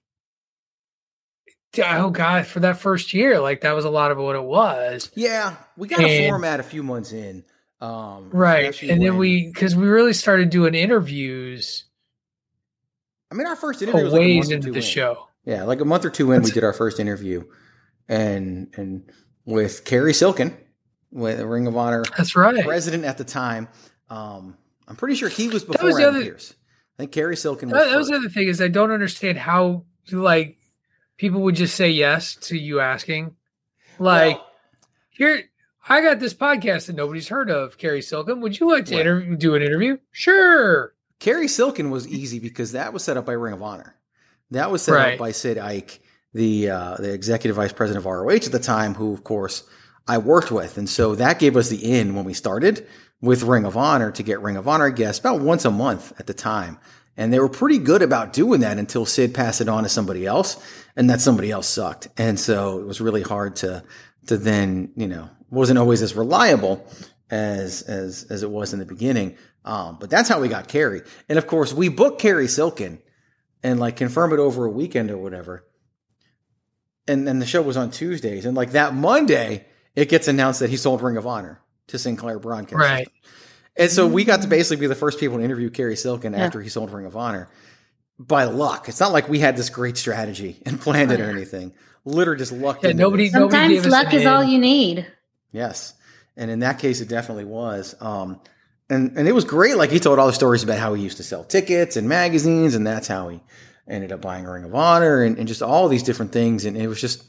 Oh 1.79 2.11
God! 2.11 2.47
For 2.47 2.59
that 2.61 2.81
first 2.81 3.15
year, 3.15 3.39
like 3.39 3.61
that 3.61 3.77
was 3.77 3.85
a 3.85 3.91
lot 3.91 4.11
of 4.11 4.19
what 4.19 4.35
it 4.35 4.43
was. 4.43 5.09
Yeah, 5.15 5.55
we 5.77 5.87
got 5.87 6.01
a 6.01 6.29
format 6.29 6.59
a 6.59 6.65
few 6.65 6.83
months 6.83 7.13
in. 7.13 7.45
Um, 7.83 8.29
right 8.31 8.83
and 8.83 9.01
then 9.01 9.17
we 9.17 9.47
because 9.47 9.75
we 9.75 9.89
really 9.89 10.13
started 10.13 10.51
doing 10.51 10.75
interviews 10.75 11.85
I 13.33 13.37
mean, 13.37 13.47
our 13.47 13.57
first 13.57 13.81
interview 13.81 14.05
was 14.05 14.13
like 14.13 14.23
a 14.23 14.35
month 14.39 14.51
into 14.51 14.71
the 14.73 14.77
in. 14.79 14.83
show 14.83 15.29
Yeah, 15.45 15.63
like 15.65 15.81
a 15.81 15.85
month 15.85 16.05
or 16.05 16.11
two 16.11 16.33
in, 16.33 16.43
we 16.43 16.51
did 16.51 16.65
our 16.65 16.73
first 16.73 16.99
interview, 17.01 17.45
and 18.09 18.69
and 18.77 19.11
with 19.45 19.85
Cary 19.85 20.13
Silkin, 20.13 20.57
with 21.13 21.39
the 21.39 21.47
Ring 21.47 21.67
of 21.67 21.77
Honor 21.77 22.03
that's 22.17 22.35
right 22.37 22.63
president 22.65 23.05
at 23.05 23.17
the 23.19 23.25
time. 23.25 23.69
Um, 24.11 24.57
I'm 24.89 24.97
pretty 24.97 25.15
sure 25.15 25.29
he 25.29 25.49
was 25.49 25.65
That 25.65 25.73
before 25.73 25.87
was 25.87 25.97
the 25.97 26.03
Adam 26.03 26.17
other- 26.17 26.31
Pearce. 26.33 26.55
I 26.99 27.03
think 27.05 27.13
Cary 27.13 27.37
Silkin 27.37 27.71
was. 27.71 27.79
that, 27.81 27.91
that 27.91 27.97
was 27.97 28.09
the 28.09 28.17
other 28.17 28.29
thing 28.29 28.49
is 28.49 28.61
i 28.61 28.69
don't 28.69 28.91
understand 28.91 29.39
how 29.39 29.85
like 30.13 30.59
people 31.17 31.41
would 31.43 31.55
just 31.55 31.75
say 31.77 31.89
yes 31.89 32.35
to 32.35 32.59
you 32.59 32.81
asking 32.81 33.35
like 33.99 34.37
Well, 34.37 34.47
here 35.11 35.43
i 35.91 36.01
got 36.01 36.21
this 36.21 36.33
podcast 36.33 36.87
that 36.87 36.97
nobody's 36.97 37.29
heard 37.29 37.51
of 37.51 37.77
cary 37.77 38.01
silkin. 38.01 38.41
Would 38.41 38.59
you 38.59 38.71
like 38.71 38.87
to 38.87 38.99
interview, 38.99 39.37
do 39.37 39.55
an 39.55 39.63
interview? 39.63 39.99
Sure. 40.13 40.95
Cary 41.19 41.49
Silkin 41.49 41.91
was 41.91 42.09
easy 42.09 42.39
because 42.39 42.73
that 42.73 42.95
was 42.95 43.05
set 43.05 43.19
up 43.19 43.27
by 43.27 43.33
Ring 43.33 43.53
of 43.53 43.63
Honor. 43.63 43.95
That 44.53 44.71
was 44.71 44.81
set 44.81 44.95
Right. 44.95 45.13
up 45.13 45.19
by 45.19 45.33
Sid 45.33 45.59
Ike, 45.59 46.01
the 46.33 46.71
uh, 46.71 46.95
the 46.97 47.13
executive 47.13 47.57
vice 47.57 47.75
president 47.75 48.07
of 48.07 48.11
ROH 48.11 48.31
at 48.47 48.53
the 48.53 48.59
time, 48.59 48.95
who 48.95 49.13
of 49.13 49.23
course 49.23 49.65
I 50.09 50.17
worked 50.17 50.51
with, 50.51 50.79
and 50.79 50.89
so 50.89 51.15
that 51.17 51.39
gave 51.39 51.57
us 51.59 51.69
the 51.69 51.99
in 51.99 52.15
when 52.15 52.25
we 52.25 52.33
started 52.33 52.87
with 53.21 53.43
Ring 53.43 53.67
of 53.67 53.77
Honor 53.77 54.11
to 54.13 54.23
get 54.23 54.41
Ring 54.41 54.57
of 54.57 54.67
Honor 54.67 54.89
guests 54.91 55.21
about 55.21 55.41
once 55.41 55.67
a 55.67 55.71
month 55.71 56.13
at 56.19 56.27
the 56.27 56.33
time, 56.35 56.79
and 57.19 57.31
they 57.33 57.39
were 57.39 57.51
pretty 57.51 57.77
good 57.79 58.01
about 58.01 58.33
doing 58.33 58.61
that 58.61 58.79
until 58.79 59.05
Sid 59.05 59.35
passed 59.35 59.61
it 59.61 59.69
on 59.69 59.83
to 59.83 59.91
somebody 59.91 60.25
else, 60.25 60.57
and 60.97 61.11
that 61.11 61.21
somebody 61.21 61.51
else 61.51 61.69
sucked, 61.69 62.09
and 62.17 62.41
so 62.41 62.79
it 62.81 62.87
was 62.87 63.01
really 63.03 63.23
hard 63.23 63.57
to 63.57 63.85
to 64.27 64.37
then 64.37 64.93
you 64.97 65.07
know 65.09 65.29
wasn't 65.51 65.79
always 65.79 66.03
as 66.03 66.15
reliable 66.15 66.87
as 67.31 67.83
as 67.83 68.27
as 68.31 68.43
it 68.43 68.51
was 68.51 68.73
in 68.73 68.79
the 68.79 68.87
beginning. 68.87 69.37
Um, 69.65 69.99
but 70.01 70.09
that's 70.11 70.29
how 70.29 70.41
we 70.41 70.49
got 70.49 70.69
Cary, 70.69 71.03
and 71.29 71.39
of 71.39 71.47
course 71.47 71.73
we 71.73 71.89
booked 71.89 72.21
Cary 72.21 72.49
Silkin 72.49 72.99
and 73.63 73.79
like 73.79 73.97
confirm 73.97 74.33
it 74.33 74.39
over 74.39 74.65
a 74.65 74.71
weekend 74.71 75.11
or 75.11 75.19
whatever. 75.19 75.65
And 77.07 77.27
then 77.27 77.39
the 77.41 77.47
show 77.47 77.61
was 77.63 77.77
on 77.77 77.91
Tuesdays, 77.91 78.47
and 78.47 78.57
like 78.57 78.73
that 78.73 78.95
Monday, 78.95 79.67
it 79.97 80.09
gets 80.09 80.29
announced 80.29 80.61
that 80.61 80.71
he 80.71 80.77
sold 80.77 81.03
Ring 81.03 81.17
of 81.17 81.27
Honor 81.27 81.61
to 81.89 81.99
Sinclair 81.99 82.39
Broadcast. 82.39 82.75
Right. 82.81 83.09
And 83.77 83.91
so 83.91 84.07
we 84.07 84.25
got 84.25 84.43
to 84.43 84.49
basically 84.49 84.77
be 84.81 84.87
the 84.87 84.95
first 84.95 85.19
people 85.19 85.39
to 85.39 85.45
interview 85.45 85.71
Cary 85.71 85.97
Silkin 85.97 86.33
Yeah. 86.33 86.45
after 86.45 86.61
he 86.61 86.69
sold 86.69 86.91
Ring 86.93 87.07
of 87.07 87.17
Honor. 87.17 87.49
By 88.19 88.45
luck, 88.45 88.89
it's 88.89 89.01
not 89.01 89.13
like 89.13 89.29
we 89.29 89.39
had 89.41 89.57
this 89.57 89.71
great 89.71 89.97
strategy 89.97 90.63
and 90.67 90.81
planned 90.81 91.11
it 91.11 91.21
or 91.21 91.31
anything. 91.31 91.73
Literally 92.11 92.39
just 92.39 92.53
lucked. 92.53 92.85
Yeah, 92.85 92.93
nobody- 92.93 93.31
nobody 93.31 93.51
Sometimes 93.53 93.83
gave 93.83 93.87
luck 93.93 94.15
is 94.15 94.27
all 94.27 94.45
you 94.45 94.59
need. 94.59 95.07
Yes. 95.53 95.95
And 96.37 96.51
in 96.51 96.61
that 96.61 96.79
case, 96.79 97.01
it 97.01 97.09
definitely 97.09 97.45
was. 97.45 97.95
Um, 98.01 98.41
and, 98.89 99.17
and 99.17 99.29
it 99.29 99.33
was 99.33 99.45
great. 99.45 99.77
Like 99.77 99.91
he 99.91 100.01
told 100.01 100.19
all 100.19 100.27
the 100.27 100.33
stories 100.33 100.63
about 100.63 100.79
how 100.79 100.95
he 100.95 101.03
used 101.03 101.19
to 101.19 101.23
sell 101.23 101.45
tickets 101.45 101.97
and 101.97 102.09
magazines, 102.09 102.75
and 102.75 102.87
that's 102.87 103.07
how 103.09 103.29
he 103.29 103.41
ended 103.89 104.13
up 104.13 104.21
buying 104.21 104.47
a 104.47 104.51
Ring 104.53 104.65
of 104.65 104.75
Honor 104.75 105.23
and, 105.23 105.39
and 105.39 105.49
just 105.49 105.63
all 105.63 105.89
these 105.89 106.03
different 106.03 106.33
things. 106.33 106.65
And 106.65 106.77
it 106.77 106.89
was 106.89 107.01
just 107.01 107.25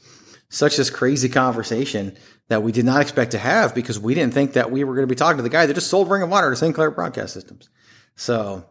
such 0.48 0.76
this 0.76 0.90
crazy 0.90 1.28
conversation 1.28 2.16
that 2.48 2.62
we 2.62 2.72
did 2.72 2.84
not 2.84 3.00
expect 3.00 3.32
to 3.32 3.38
have 3.38 3.74
because 3.74 3.98
we 3.98 4.14
didn't 4.14 4.34
think 4.34 4.54
that 4.54 4.70
we 4.70 4.84
were 4.84 4.94
going 4.94 5.06
to 5.06 5.12
be 5.12 5.16
talking 5.16 5.38
to 5.38 5.42
the 5.42 5.48
guy 5.48 5.66
that 5.66 5.74
just 5.74 5.88
sold 5.88 6.10
Ring 6.10 6.22
of 6.22 6.32
Honor 6.32 6.50
to 6.50 6.56
Sinclair 6.56 6.90
Broadcast 6.90 7.32
Systems. 7.32 7.68
So, 8.16 8.64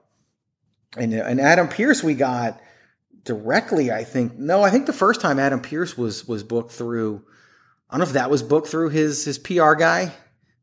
and, 0.95 1.13
and 1.13 1.39
Adam 1.41 1.67
Pearce, 1.67 2.03
we 2.03 2.13
got 2.13 2.61
directly, 3.23 3.91
I 3.91 4.03
think. 4.03 4.37
No, 4.37 4.61
I 4.63 4.69
think 4.69 4.85
the 4.85 4.93
first 4.93 5.21
time 5.21 5.39
Adam 5.39 5.61
Pearce 5.61 5.97
was 5.97 6.27
was 6.27 6.43
booked 6.43 6.71
through. 6.71 7.23
I 7.89 7.93
don't 7.93 7.99
know 7.99 8.07
if 8.07 8.13
that 8.13 8.29
was 8.29 8.43
booked 8.43 8.67
through 8.67 8.89
his 8.89 9.25
his 9.25 9.37
PR 9.37 9.73
guy 9.73 10.13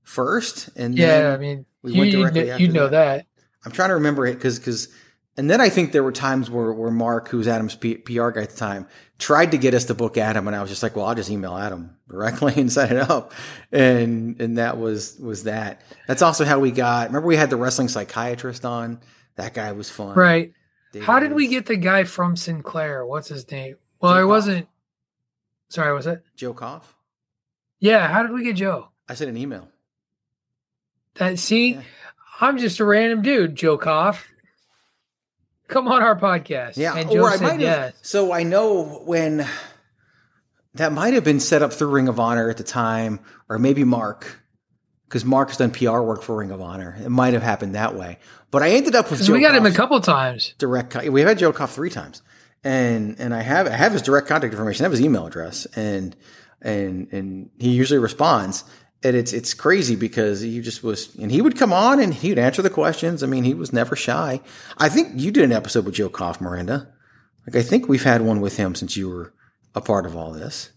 first, 0.03 0.71
and 0.77 0.97
yeah 0.97 1.07
then 1.21 1.33
i 1.33 1.37
mean 1.37 1.67
we 1.83 1.93
you, 1.93 1.99
went 1.99 2.13
you, 2.13 2.19
directly 2.19 2.43
kn- 2.45 2.53
after 2.53 2.63
you 2.63 2.73
know 2.73 2.89
that. 2.89 3.27
I'm 3.65 3.73
trying 3.73 3.91
to 3.91 3.95
remember 3.95 4.27
it 4.27 4.35
because 4.35 4.59
because, 4.59 4.89
and 5.37 5.51
then 5.51 5.61
I 5.61 5.69
think 5.69 5.93
there 5.93 6.03
were 6.03 6.13
times 6.13 6.51
where 6.51 6.73
where 6.73 6.91
Mark, 6.91 7.29
who's 7.29 7.47
Adam's 7.47 7.75
P- 7.75 7.97
PR 7.97 8.31
guy 8.31 8.43
at 8.43 8.51
the 8.51 8.57
time, 8.57 8.87
tried 9.19 9.51
to 9.51 9.59
get 9.59 9.75
us 9.75 9.85
to 9.87 9.95
book 9.95 10.17
Adam, 10.17 10.47
and 10.47 10.57
I 10.57 10.61
was 10.61 10.71
just 10.71 10.83
like, 10.83 10.97
well, 10.97 11.07
I'll 11.07 11.15
just 11.15 11.31
email 11.31 11.57
Adam 11.57 11.97
directly 12.09 12.55
and 12.57 12.73
set 12.73 12.91
it 12.91 13.11
up, 13.11 13.33
and 13.71 14.41
and 14.41 14.59
that 14.59 14.79
was 14.79 15.19
was 15.19 15.45
that. 15.45 15.83
That's 16.07 16.23
also 16.23 16.45
how 16.45 16.59
we 16.59 16.71
got. 16.71 17.09
Remember, 17.09 17.27
we 17.27 17.37
had 17.37 17.51
the 17.51 17.57
wrestling 17.57 17.89
psychiatrist 17.89 18.65
on. 18.65 19.01
That 19.37 19.55
guy 19.55 19.71
was 19.73 19.89
fun, 19.89 20.17
right 20.17 20.53
David 20.93 21.07
how 21.07 21.21
did 21.21 21.33
we 21.33 21.49
get 21.49 21.67
the 21.67 21.77
guy 21.77 22.05
from 22.05 22.37
sinclair 22.37 23.05
what's 23.05 23.29
his 23.29 23.51
name 23.51 23.77
well 24.01 24.13
Joe 24.13 24.19
i 24.19 24.21
Koff. 24.23 24.29
wasn't 24.29 24.69
sorry 25.69 25.95
was 25.95 26.07
it 26.07 26.23
Joe 26.37 26.55
Koff? 26.55 26.95
yeah 27.81 28.09
how 28.09 28.23
did 28.23 28.33
we 28.33 28.45
get 28.45 28.57
joe 28.57 28.89
I 29.09 29.15
sent 29.15 29.31
an 29.31 29.37
email. 29.37 29.69
that 31.15 31.39
see 31.39 31.75
Yeah. 31.75 31.83
i'm 32.41 32.59
just 32.59 32.81
a 32.81 32.85
random 32.85 33.23
dude 33.23 33.55
joe 33.57 33.77
koff 33.79 34.25
come 35.69 35.89
on 35.89 36.03
our 36.03 36.19
podcast 36.19 36.77
Yeah, 36.77 36.95
and 36.97 37.11
joe 37.11 37.21
or 37.23 37.29
I 37.31 37.37
said 37.37 37.43
might 37.43 37.61
have. 37.61 37.95
So 38.03 38.33
I 38.33 38.43
know 38.43 39.03
when 39.05 39.47
that 40.75 40.93
might 40.93 41.15
have 41.15 41.25
been 41.25 41.41
set 41.41 41.63
up 41.63 41.73
through 41.73 41.89
Ring 41.89 42.09
of 42.09 42.19
Honor 42.21 42.49
at 42.51 42.57
the 42.57 42.63
time, 42.65 43.21
or 43.49 43.59
maybe 43.59 43.85
Mark, 43.85 44.41
because 45.09 45.25
Mark 45.25 45.49
has 45.49 45.57
done 45.57 45.71
PR 45.71 46.01
work 46.01 46.23
for 46.23 46.37
Ring 46.37 46.51
of 46.51 46.61
Honor. 46.61 46.97
It 47.03 47.09
might 47.09 47.33
have 47.33 47.43
happened 47.43 47.75
that 47.75 47.95
way. 47.95 48.19
But 48.51 48.63
I 48.63 48.71
ended 48.71 48.95
up 48.95 49.11
with 49.11 49.25
Joe 49.25 49.33
we 49.33 49.41
got 49.41 49.55
him 49.55 49.65
a 49.67 49.73
couple 49.73 49.99
times 50.01 50.55
direct. 50.59 50.91
con- 50.91 51.11
We've 51.11 51.27
had 51.27 51.39
Joe 51.39 51.53
Koff 51.53 51.73
three 51.75 51.91
times, 51.91 52.23
and 52.63 53.17
and 53.19 53.35
I 53.35 53.43
have 53.43 53.67
I 53.67 53.71
have 53.71 53.93
his 53.93 54.03
direct 54.03 54.27
contact 54.29 54.53
information. 54.53 54.85
I 54.85 54.87
have 54.87 54.93
his 54.93 55.01
email 55.01 55.27
address, 55.27 55.67
and 55.77 56.15
and 56.61 57.09
and 57.13 57.51
he 57.59 57.71
usually 57.71 57.99
responds. 57.99 58.65
And 59.05 59.15
it's 59.17 59.33
it's 59.33 59.55
crazy 59.55 59.95
because 59.95 60.41
he 60.41 60.61
just 60.61 60.83
was, 60.83 61.15
and 61.17 61.31
he 61.31 61.41
would 61.41 61.57
come 61.57 61.73
on 61.73 62.01
and 62.01 62.13
he 62.13 62.31
would 62.31 62.39
answer 62.39 62.63
the 62.63 62.71
questions. 62.71 63.23
I 63.23 63.27
mean, 63.27 63.45
he 63.45 63.55
was 63.55 63.73
never 63.73 63.95
shy. 63.95 64.41
I 64.77 64.89
think 64.89 65.13
you 65.15 65.31
did 65.31 65.45
an 65.45 65.53
episode 65.53 65.85
with 65.87 65.95
Joe 65.95 66.09
Koff, 66.09 66.41
Miranda. 66.41 66.89
Like 67.47 67.55
I 67.55 67.63
think 67.63 67.89
we've 67.89 68.03
had 68.03 68.23
one 68.23 68.41
with 68.41 68.57
him 68.57 68.75
since 68.75 68.97
you 68.97 69.09
were 69.09 69.33
a 69.75 69.81
part 69.81 70.05
of 70.05 70.17
all 70.17 70.33
this. 70.33 70.71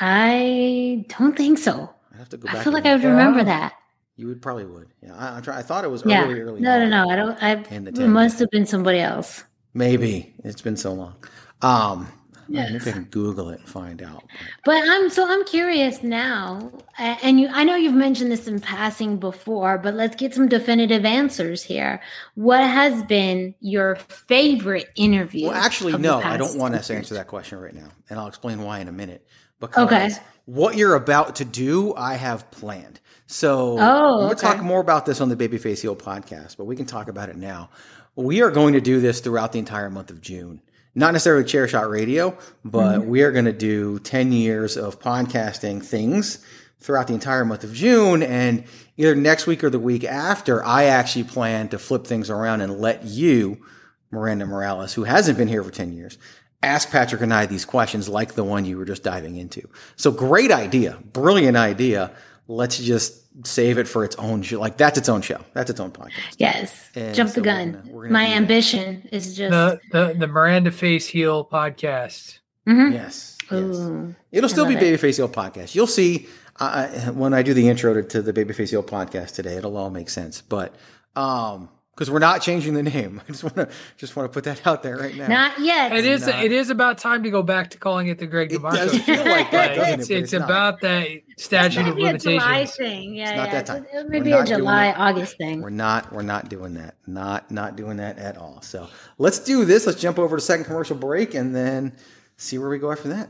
I 0.00 1.06
don't 1.18 1.36
think 1.36 1.58
so. 1.58 1.93
I 2.24 2.26
have 2.26 2.30
to 2.30 2.36
go 2.38 2.46
back. 2.46 2.56
I 2.56 2.64
feel 2.64 2.72
like 2.72 2.86
I 2.86 2.94
would 2.94 3.04
remember 3.04 3.40
Yeah. 3.40 3.44
that. 3.44 3.74
You 4.16 4.28
would 4.28 4.40
probably 4.40 4.64
would. 4.64 4.88
Yeah, 5.02 5.14
I, 5.14 5.38
I, 5.38 5.40
try, 5.42 5.58
I 5.58 5.62
thought 5.62 5.84
it 5.84 5.90
was 5.90 6.02
Yeah. 6.06 6.24
early, 6.24 6.40
early. 6.40 6.60
No, 6.62 6.78
no, 6.78 6.88
no. 6.88 7.10
I 7.10 7.16
don't. 7.16 7.42
I 7.42 7.50
In 7.74 7.84
the 7.84 7.90
it 7.90 7.96
ten 7.96 8.12
must 8.12 8.38
have 8.38 8.48
been 8.50 8.64
somebody 8.64 9.00
else. 9.00 9.44
Maybe 9.74 10.32
it's 10.42 10.62
been 10.62 10.76
so 10.76 10.94
long. 10.94 11.16
Um, 11.60 12.08
Yes. 12.48 12.70
maybe 12.72 12.90
I 12.90 12.92
can 12.92 13.04
Google 13.04 13.50
it 13.50 13.60
and 13.60 13.68
find 13.68 14.02
out. 14.02 14.22
But 14.64 14.82
I'm 14.86 15.10
so 15.10 15.26
I'm 15.30 15.44
curious 15.44 16.02
now, 16.02 16.70
and 16.98 17.40
you. 17.40 17.48
I 17.50 17.64
know 17.64 17.74
you've 17.74 17.94
mentioned 17.94 18.30
this 18.30 18.46
in 18.46 18.60
passing 18.60 19.16
before, 19.18 19.78
but 19.78 19.94
let's 19.94 20.14
get 20.16 20.34
some 20.34 20.48
definitive 20.48 21.04
answers 21.04 21.62
here. 21.62 22.00
What 22.36 22.60
has 22.62 23.02
been 23.04 23.54
your 23.60 23.96
favorite 23.96 24.88
interview? 24.94 25.48
Well, 25.48 25.56
actually, 25.56 25.96
no, 25.98 26.20
I 26.20 26.36
don't 26.36 26.56
want 26.58 26.80
to 26.80 26.94
answer 26.94 27.14
that 27.14 27.26
question 27.26 27.58
right 27.60 27.74
now, 27.74 27.88
and 28.08 28.18
I'll 28.18 28.28
explain 28.28 28.62
why 28.62 28.80
in 28.80 28.88
a 28.88 28.92
minute. 28.92 29.26
Because 29.58 29.86
Okay. 29.86 30.10
What 30.46 30.76
you're 30.76 30.94
about 30.94 31.36
to 31.36 31.44
do, 31.44 31.94
I 31.94 32.14
have 32.14 32.50
planned. 32.50 33.00
So 33.26 33.76
Oh, 33.80 34.18
we'll 34.20 34.30
okay. 34.32 34.40
talk 34.40 34.62
more 34.62 34.80
about 34.80 35.06
this 35.06 35.20
on 35.20 35.28
the 35.28 35.36
Babyface 35.36 35.80
Heel 35.80 35.96
podcast, 35.96 36.56
but 36.56 36.64
we 36.64 36.76
can 36.76 36.86
talk 36.86 37.08
about 37.08 37.28
it 37.30 37.36
now. 37.36 37.70
We 38.16 38.42
are 38.42 38.50
going 38.50 38.74
to 38.74 38.80
do 38.80 39.00
this 39.00 39.20
throughout 39.20 39.52
the 39.52 39.58
entire 39.58 39.90
month 39.90 40.10
of 40.10 40.20
June. 40.20 40.60
Not 40.94 41.12
necessarily 41.12 41.44
Chair 41.44 41.66
Shot 41.66 41.88
Radio, 41.90 42.36
but 42.64 43.00
Mm-hmm. 43.00 43.08
we 43.08 43.22
are 43.22 43.32
going 43.32 43.46
to 43.46 43.52
do 43.52 43.98
10 44.00 44.30
years 44.32 44.76
of 44.76 45.00
podcasting 45.00 45.84
things 45.84 46.44
throughout 46.78 47.08
the 47.08 47.14
entire 47.14 47.44
month 47.44 47.64
of 47.64 47.72
June. 47.72 48.22
And 48.22 48.64
either 48.96 49.14
next 49.16 49.46
week 49.46 49.64
or 49.64 49.70
the 49.70 49.78
week 49.80 50.04
after, 50.04 50.62
I 50.64 50.84
actually 50.84 51.24
plan 51.24 51.68
to 51.70 51.78
flip 51.78 52.06
things 52.06 52.30
around 52.30 52.60
and 52.60 52.78
let 52.78 53.04
you, 53.04 53.64
Miranda 54.12 54.46
Morales, 54.46 54.92
who 54.94 55.02
hasn't 55.04 55.38
been 55.38 55.48
here 55.48 55.64
for 55.64 55.70
10 55.72 55.92
years, 55.94 56.18
ask 56.64 56.90
Patrick 56.90 57.22
and 57.22 57.32
I 57.32 57.46
these 57.46 57.64
questions 57.64 58.08
like 58.08 58.34
the 58.34 58.44
one 58.44 58.64
you 58.64 58.76
were 58.78 58.84
just 58.84 59.02
diving 59.02 59.36
into. 59.36 59.68
So 59.96 60.10
great 60.10 60.50
idea, 60.50 60.98
brilliant 61.12 61.56
idea. 61.56 62.10
Let's 62.48 62.78
just 62.78 63.22
save 63.46 63.78
it 63.78 63.88
for 63.88 64.04
its 64.04 64.16
own 64.16 64.42
show. 64.42 64.60
Like 64.60 64.76
that's 64.76 64.98
its 64.98 65.08
own 65.08 65.22
show. 65.22 65.40
That's 65.54 65.70
its 65.70 65.80
own 65.80 65.90
podcast. 65.90 66.36
Yes, 66.38 66.90
And 66.94 67.14
jump 67.14 67.30
so 67.30 67.34
the 67.36 67.40
we're 67.40 67.44
gun. 67.44 67.72
gonna- 67.72 67.84
we're 67.90 68.02
gonna 68.04 68.12
My 68.12 68.26
ambition 68.26 69.08
is 69.12 69.36
just. 69.36 69.50
the, 69.50 69.80
the 69.92 70.14
the 70.18 70.26
miranda 70.26 70.70
face 70.70 71.06
heel 71.06 71.44
podcast 71.44 72.38
Mhm. 72.68 72.92
Yes. 72.92 73.36
yes. 73.50 74.14
It'll 74.32 74.48
still 74.48 74.64
be 74.66 74.74
love 74.74 74.82
it. 74.82 75.00
Babyface 75.00 75.16
Heel 75.16 75.28
podcast. 75.28 75.74
You'll 75.74 75.86
see 75.86 76.28
uh, 76.60 76.86
when 77.12 77.34
I 77.34 77.42
do 77.42 77.52
the 77.52 77.68
intro 77.68 77.92
to, 77.94 78.02
to 78.02 78.22
the 78.22 78.32
Babyface 78.32 78.70
Heel 78.70 78.82
podcast 78.82 79.34
today. 79.34 79.56
It'll 79.56 79.76
all 79.76 79.90
make 79.90 80.08
sense. 80.08 80.40
But 80.40 80.74
um, 81.14 81.68
because 81.94 82.10
we're 82.10 82.18
not 82.18 82.42
changing 82.42 82.74
the 82.74 82.82
name. 82.82 83.20
I 83.28 83.30
just 83.32 83.44
want 83.44 83.54
to 83.56 83.68
just 83.96 84.16
want 84.16 84.30
to 84.30 84.34
put 84.34 84.44
that 84.44 84.66
out 84.66 84.82
there 84.82 84.96
right 84.96 85.14
now. 85.14 85.28
Not 85.28 85.60
yet. 85.60 85.92
It 85.92 86.04
is. 86.04 86.26
not- 86.26 86.44
It 86.44 86.50
is 86.52 86.70
about 86.70 86.98
time 86.98 87.22
to 87.22 87.30
go 87.30 87.42
back 87.42 87.70
to 87.70 87.78
calling 87.78 88.08
it 88.08 88.18
the 88.18 88.26
Greg 88.26 88.52
It 88.52 88.60
does 88.62 88.98
feel 89.02 89.24
like 89.24 89.50
that, 89.52 89.76
doesn't 89.76 89.94
it? 89.94 89.98
it's 90.00 90.08
But 90.08 90.16
it's 90.16 90.32
it's 90.32 90.32
about 90.32 90.80
that 90.80 91.08
statute 91.38 91.86
of 91.86 91.96
Maybe 91.96 92.06
a 92.08 92.18
July 92.18 92.34
limitations. 92.34 92.76
thing. 92.76 93.14
Yeah, 93.14 93.28
It's 93.28 93.36
not 93.36 93.46
yeah. 93.48 93.52
that 93.52 93.66
time. 93.66 93.84
It 93.92 94.04
We're 94.04 94.08
may 94.10 94.20
be 94.20 94.32
a 94.32 94.44
July. 94.44 94.92
August 94.92 95.38
thing. 95.38 95.60
We're 95.62 95.70
not 95.70 96.12
we're 96.12 96.22
not 96.22 96.48
doing 96.48 96.74
that. 96.74 96.96
Not 97.06 97.50
not 97.50 97.76
doing 97.76 97.96
that 97.98 98.18
at 98.18 98.36
all. 98.36 98.60
So 98.62 98.88
let's 99.18 99.38
do 99.38 99.64
this. 99.64 99.86
Let's 99.86 100.00
jump 100.00 100.18
over 100.18 100.36
to 100.36 100.42
second 100.42 100.64
commercial 100.64 100.96
break 100.96 101.34
and 101.34 101.54
then 101.54 101.92
see 102.36 102.58
where 102.58 102.68
we 102.68 102.78
go 102.78 102.90
after 102.90 103.08
that. 103.08 103.28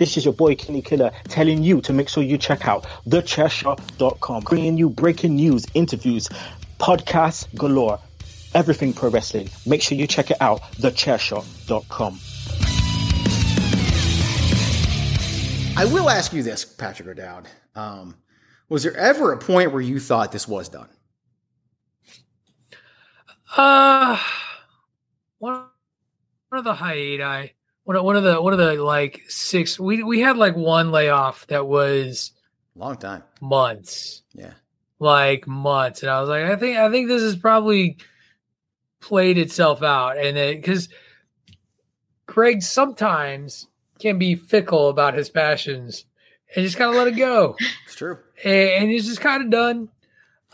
This 0.00 0.16
is 0.16 0.24
your 0.24 0.32
boy 0.32 0.54
Kenny 0.54 0.80
Killer 0.80 1.10
telling 1.28 1.62
you 1.62 1.82
to 1.82 1.92
make 1.92 2.08
sure 2.08 2.22
you 2.22 2.38
check 2.38 2.66
out 2.66 2.86
thechairshot.com, 3.06 4.44
bringing 4.44 4.78
you 4.78 4.88
breaking 4.88 5.36
news, 5.36 5.66
interviews, 5.74 6.26
podcasts 6.78 7.46
galore, 7.54 8.00
everything 8.54 8.94
pro 8.94 9.10
wrestling. 9.10 9.50
Make 9.66 9.82
sure 9.82 9.98
you 9.98 10.06
check 10.06 10.30
it 10.30 10.38
out, 10.40 10.62
thechairshot.com. 10.80 12.18
I 15.76 15.84
will 15.84 16.08
ask 16.08 16.32
you 16.32 16.42
this, 16.42 16.64
Patrick 16.64 17.06
O'Dowd. 17.06 17.48
Um, 17.74 18.16
was 18.70 18.84
there 18.84 18.96
ever 18.96 19.32
a 19.32 19.36
point 19.36 19.70
where 19.70 19.82
you 19.82 20.00
thought 20.00 20.32
this 20.32 20.48
was 20.48 20.70
done? 20.70 20.88
Uh, 23.54 24.18
one 25.36 25.66
one 26.48 26.58
of 26.58 26.64
the 26.64 26.72
hiati, 26.72 27.50
one 27.90 27.96
of, 27.96 28.04
one 28.04 28.14
of 28.16 28.22
the 28.22 28.40
one 28.40 28.52
of 28.52 28.58
the 28.60 28.74
like 28.76 29.22
six. 29.28 29.80
We 29.80 30.04
we 30.04 30.20
had 30.20 30.36
like 30.36 30.54
one 30.54 30.92
layoff 30.92 31.44
that 31.48 31.66
was 31.66 32.30
Long 32.76 32.96
time. 32.96 33.24
months, 33.40 34.22
Yeah. 34.32 34.52
like 35.00 35.48
months, 35.48 36.02
and 36.02 36.10
I 36.10 36.20
was 36.20 36.28
like, 36.28 36.44
I 36.44 36.54
think 36.54 36.78
I 36.78 36.88
think 36.88 37.08
this 37.08 37.22
has 37.22 37.34
probably 37.34 37.96
played 39.00 39.38
itself 39.38 39.82
out, 39.82 40.18
and 40.18 40.38
it 40.38 40.62
because 40.62 40.88
craig 42.26 42.62
sometimes 42.62 43.66
can 43.98 44.18
be 44.20 44.36
fickle 44.36 44.88
about 44.88 45.14
his 45.14 45.28
passions 45.28 46.04
and 46.54 46.64
just 46.64 46.76
kind 46.76 46.90
of 46.90 46.96
let 46.96 47.08
it 47.08 47.16
go. 47.16 47.56
It's 47.86 47.96
true. 47.96 48.18
and, 48.44 48.54
and 48.84 48.90
it's 48.92 49.06
just 49.06 49.20
kind 49.20 49.42
of 49.42 49.50
done. 49.50 49.88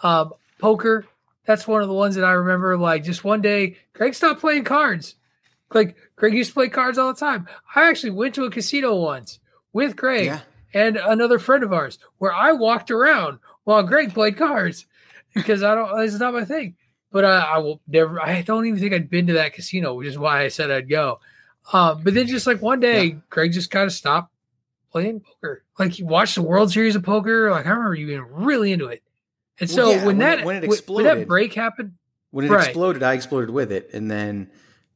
Um, 0.02 0.32
poker, 0.58 1.04
that's 1.44 1.68
one 1.68 1.82
of 1.82 1.88
the 1.88 1.94
ones 1.94 2.14
that 2.14 2.24
I 2.24 2.32
remember. 2.32 2.78
Like 2.78 3.04
just 3.04 3.24
one 3.24 3.42
day, 3.42 3.76
craig 3.92 4.14
stopped 4.14 4.40
playing 4.40 4.64
cards. 4.64 5.15
Like 5.72 5.96
Greg 6.16 6.34
used 6.34 6.50
to 6.50 6.54
play 6.54 6.68
cards 6.68 6.96
all 6.98 7.12
the 7.12 7.18
time. 7.18 7.48
I 7.74 7.88
actually 7.88 8.10
went 8.10 8.34
to 8.36 8.44
a 8.44 8.50
casino 8.50 8.94
once 8.96 9.40
with 9.72 9.96
Greg 9.96 10.26
Yeah. 10.26 10.40
and 10.72 10.96
another 10.96 11.38
friend 11.38 11.64
of 11.64 11.72
ours, 11.72 11.98
where 12.18 12.32
I 12.32 12.52
walked 12.52 12.90
around 12.90 13.40
while 13.64 13.82
Greg 13.82 14.14
played 14.14 14.36
cards 14.36 14.86
because 15.34 15.62
I 15.62 15.74
don't. 15.74 16.00
It's 16.00 16.18
not 16.18 16.34
my 16.34 16.44
thing. 16.44 16.76
But 17.12 17.24
I, 17.24 17.38
I 17.38 17.58
will 17.58 17.80
never. 17.88 18.20
I 18.20 18.42
don't 18.42 18.66
even 18.66 18.78
think 18.78 18.92
I'd 18.92 19.10
been 19.10 19.26
to 19.28 19.34
that 19.34 19.54
casino, 19.54 19.94
which 19.94 20.08
is 20.08 20.18
why 20.18 20.42
I 20.42 20.48
said 20.48 20.70
I'd 20.70 20.88
go. 20.88 21.20
Um, 21.72 22.02
but 22.04 22.14
then 22.14 22.26
just 22.26 22.46
like 22.46 22.62
one 22.62 22.78
day, 22.80 23.04
Yeah. 23.06 23.14
Greg 23.30 23.52
just 23.52 23.70
kind 23.70 23.86
of 23.86 23.92
stopped 23.92 24.32
playing 24.92 25.20
poker. 25.20 25.64
Like 25.78 25.92
he 25.92 26.02
watched 26.04 26.36
the 26.36 26.42
World 26.42 26.70
Series 26.72 26.94
of 26.94 27.02
poker. 27.02 27.50
Like 27.50 27.66
I 27.66 27.70
remember 27.70 27.94
you 27.94 28.06
being 28.06 28.26
really 28.30 28.72
into 28.72 28.86
it. 28.86 29.02
And 29.58 29.68
Well, 29.70 29.76
so 29.76 29.90
yeah, 29.90 29.96
when, 29.98 30.06
when 30.06 30.18
that 30.18 30.38
it- 30.40 30.44
when 30.44 30.56
it 30.56 30.60
when- 30.60 30.68
when 30.68 30.78
exploded- 30.78 31.06
that 31.18 31.26
break 31.28 31.54
happened, 31.54 31.94
When 32.30 32.44
it 32.44 32.50
Right. 32.50 32.64
exploded, 32.66 33.02
I 33.02 33.14
exploded 33.14 33.50
with 33.50 33.72
it. 33.72 33.90
And 33.94 34.10
then 34.10 34.50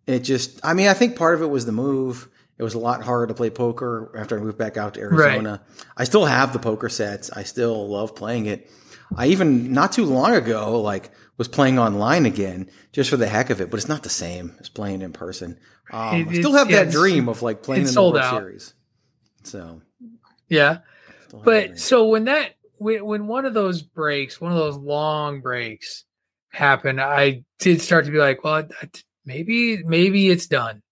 it 0.07 0.21
just, 0.21 0.61
I 0.65 0.75
mean, 0.75 0.89
I 0.89 0.95
think 0.95 1.17
part 1.17 1.35
of 1.35 1.43
it 1.43 1.51
was 1.51 1.67
the 1.67 1.73
move. 1.73 2.29
It 2.59 2.63
was 2.63 2.75
a 2.75 2.79
lot 2.79 3.03
harder 3.03 3.27
to 3.29 3.35
play 3.35 3.49
poker 3.49 4.13
after 4.17 4.39
I 4.39 4.43
moved 4.43 4.59
back 4.59 4.77
out 4.77 4.95
to 4.95 5.01
Arizona. 5.01 5.63
I 5.97 6.05
still 6.05 6.27
have 6.27 6.53
the 6.53 6.59
poker 6.59 6.89
sets. 6.91 7.31
I 7.31 7.43
still 7.45 7.89
love 7.89 8.15
playing 8.15 8.47
it. 8.47 8.71
I 9.17 9.29
even 9.29 9.73
not 9.73 9.93
too 9.93 10.05
long 10.05 10.35
ago, 10.35 10.81
like, 10.81 11.11
was 11.37 11.49
playing 11.49 11.79
online 11.79 12.27
again 12.27 12.71
just 12.93 13.09
for 13.09 13.17
the 13.17 13.27
heck 13.27 13.49
of 13.49 13.63
it, 13.63 13.71
but 13.71 13.79
it's 13.79 13.89
not 13.89 14.03
the 14.03 14.11
same 14.11 14.55
as 14.61 14.69
playing 14.69 15.01
in 15.01 15.13
person. 15.13 15.59
Um, 15.91 16.29
I 16.29 16.35
still 16.35 16.53
have 16.53 16.69
that 16.69 16.91
dream 16.91 17.31
of 17.31 17.41
like 17.41 17.63
playing 17.63 17.87
in 17.89 17.95
the 17.95 18.01
World 18.01 18.19
out. 18.19 18.41
Series. 18.41 18.75
So, 19.45 19.81
yeah. 20.49 20.81
still 21.27 21.39
have 21.41 21.47
that 21.47 21.71
But 21.71 21.79
so 21.79 22.09
when 22.09 22.25
that 22.25 22.57
when, 22.77 23.05
when 23.07 23.27
one 23.27 23.47
of 23.47 23.55
those 23.55 23.81
breaks, 23.81 24.39
one 24.39 24.53
of 24.53 24.59
those 24.59 24.77
long 24.77 25.41
breaks 25.41 26.05
happened, 26.51 27.01
I 27.01 27.45
did 27.59 27.81
start 27.81 28.05
to 28.05 28.11
be 28.11 28.19
like, 28.19 28.45
well, 28.45 28.69
I- 28.83 28.89
maybe 29.31 29.83
maybe 29.85 30.29
it's 30.29 30.47
done. 30.49 30.83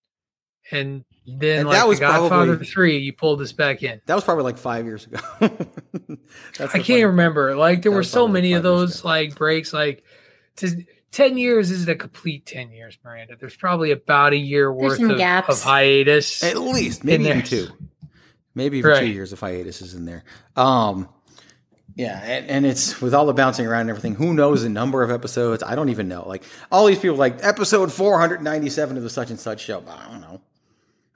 And 0.71 1.05
then 1.27 1.61
And 1.61 1.69
like 1.69 1.77
that 1.79 1.89
was 1.89 1.99
the 1.99 2.07
Godfather 2.07 2.47
probably- 2.53 2.67
three, 2.67 2.99
you 2.99 3.13
pulled 3.13 3.41
this 3.41 3.53
back 3.53 3.83
in. 3.83 4.01
that 4.07 4.15
was 4.15 4.23
probably 4.25 4.45
like 4.45 4.59
five 4.59 4.85
years 4.85 5.07
ago. 5.07 5.19
That's 5.41 6.75
I 6.75 6.79
can't 6.79 6.87
funny- 6.87 7.05
remember. 7.05 7.57
Like 7.57 7.83
there 7.83 7.91
That 7.91 7.97
were 7.97 8.03
so 8.05 8.29
many 8.29 8.53
of 8.53 8.63
those 8.63 9.05
like 9.05 9.35
breaks. 9.35 9.73
Like 9.73 10.05
to, 10.57 10.85
ten 11.11 11.37
years 11.37 11.71
isn't 11.71 11.89
a 11.91 11.95
complete 11.97 12.47
ten 12.47 12.71
years, 12.71 12.97
Miranda. 13.05 13.35
There's 13.39 13.57
probably 13.57 13.91
about 13.91 14.33
a 14.35 14.37
year 14.37 14.73
There's 14.79 15.01
worth 15.01 15.11
of, 15.11 15.19
gaps. 15.19 15.49
of 15.49 15.63
hiatus. 15.63 16.43
At 16.45 16.59
least, 16.59 17.03
maybe 17.03 17.25
even 17.25 17.43
two. 17.43 17.69
Maybe 18.55 18.79
even 18.79 18.99
two 18.99 19.07
years 19.07 19.33
of 19.33 19.41
hiatus 19.41 19.83
is 19.83 19.95
in 19.95 20.05
there. 20.05 20.23
Um, 20.57 21.09
yeah, 21.99 22.19
and, 22.23 22.49
and 22.49 22.65
it's 22.67 23.01
with 23.03 23.13
all 23.13 23.27
the 23.27 23.35
bouncing 23.35 23.67
around 23.67 23.83
and 23.83 23.91
everything. 23.91 24.15
Who 24.15 24.33
knows 24.33 24.63
the 24.63 24.69
number 24.71 25.03
of 25.03 25.11
episodes? 25.11 25.63
I 25.63 25.75
don't 25.75 25.89
even 25.91 26.09
know. 26.09 26.27
Like 26.27 26.45
all 26.73 26.87
these 26.87 26.99
people, 26.99 27.17
like 27.19 27.45
episode 27.45 27.93
four 27.93 28.19
hundred 28.19 28.41
ninety-seven 28.43 28.97
of 28.97 29.03
the 29.03 29.11
such 29.11 29.31
and 29.31 29.39
such 29.39 29.61
show. 29.61 29.83
I 29.87 30.09
don't 30.11 30.21
know. 30.23 30.41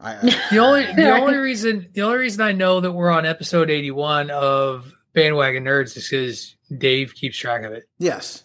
I, 0.00 0.14
I- 0.16 0.40
The 0.50 0.58
only 0.58 0.84
the 0.94 1.10
only 1.10 1.36
reason 1.36 1.88
the 1.94 2.02
only 2.02 2.18
reason 2.18 2.40
I 2.42 2.52
know 2.52 2.80
that 2.80 2.92
we're 2.92 3.10
on 3.10 3.24
episode 3.24 3.70
eighty 3.70 3.90
one 3.92 4.30
of 4.30 4.92
Bandwagon 5.14 5.64
Nerds 5.64 5.96
is 5.96 6.08
because 6.08 6.56
Dave 6.80 7.14
keeps 7.14 7.38
track 7.38 7.62
of 7.64 7.72
it. 7.72 7.84
yes, 7.98 8.42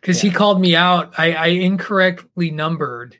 Because 0.00 0.20
he 0.20 0.30
called 0.30 0.60
me 0.60 0.76
out. 0.76 1.14
I, 1.18 1.32
I 1.32 1.46
incorrectly 1.48 2.50
numbered 2.50 3.16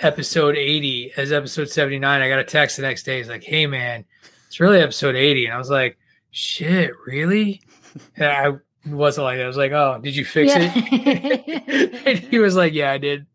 episode 0.00 0.56
eighty 0.56 1.12
as 1.16 1.32
episode 1.32 1.68
seventy 1.70 1.98
nine. 1.98 2.20
I 2.22 2.28
got 2.28 2.38
a 2.40 2.44
text 2.44 2.76
the 2.76 2.82
next 2.82 3.04
day. 3.04 3.18
He's 3.18 3.28
like, 3.28 3.44
"Hey 3.44 3.66
man, 3.66 4.04
it's 4.46 4.60
really 4.60 4.80
episode 4.80 5.14
80. 5.16 5.46
and 5.46 5.54
I 5.54 5.58
was 5.58 5.70
like, 5.70 5.97
"Shit, 6.30 6.90
really?" 7.06 7.62
And 8.16 8.26
I 8.26 8.52
wasn't 8.86 9.24
like 9.24 9.38
that. 9.38 9.44
I 9.44 9.46
was 9.48 9.56
like, 9.56 9.72
"Oh, 9.72 9.98
did 10.02 10.14
you 10.14 10.24
fix 10.24 10.52
it?" 10.54 12.02
And 12.06 12.18
he 12.18 12.38
was 12.38 12.54
like, 12.56 12.72
"Yeah, 12.74 12.92
I 12.92 12.98
did." 12.98 13.26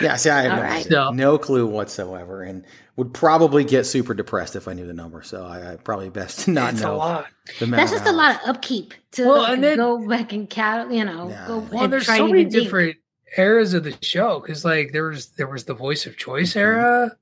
yeah. 0.00 0.16
See, 0.16 0.30
I 0.30 0.42
have 0.42 0.52
All 0.52 0.56
no, 0.58 0.62
right. 0.62 0.86
idea. 0.86 1.10
No 1.12 1.38
clue 1.38 1.66
whatsoever, 1.66 2.42
and 2.42 2.64
would 2.96 3.14
probably 3.14 3.64
get 3.64 3.86
super 3.86 4.12
depressed 4.14 4.54
if 4.56 4.68
I 4.68 4.74
knew 4.74 4.86
the 4.86 4.92
number. 4.92 5.22
So 5.22 5.44
I, 5.46 5.72
I 5.72 5.76
probably 5.76 6.10
best 6.10 6.40
to 6.40 6.50
not 6.50 6.74
It's 6.74 6.82
know. 6.82 6.94
a 6.94 6.96
lot. 6.96 7.26
That's 7.60 7.92
of 7.92 7.98
just 7.98 8.06
a 8.06 8.12
lot 8.12 8.34
of 8.42 8.48
upkeep 8.50 8.92
to 9.12 9.24
Well, 9.26 9.38
like, 9.42 9.52
and 9.54 9.64
then- 9.64 9.76
go 9.78 10.06
back 10.06 10.32
and 10.32 10.48
cat, 10.50 10.92
you 10.92 11.04
know, 11.04 11.30
Yeah. 11.30 11.44
go 11.46 11.58
Well, 11.72 11.84
and 11.84 11.92
there's 11.92 12.04
try 12.04 12.18
so 12.18 12.26
many 12.26 12.40
even 12.40 12.52
think. 12.52 12.64
different 12.64 12.96
eras 13.38 13.72
of 13.74 13.84
the 13.84 13.96
show 14.02 14.40
because, 14.40 14.64
like, 14.64 14.92
there 14.92 15.04
was 15.04 15.28
there 15.30 15.46
was 15.48 15.64
the 15.64 15.74
Voice 15.74 16.04
of 16.06 16.16
Choice 16.18 16.52
Mhm. 16.52 16.60
era 16.60 17.16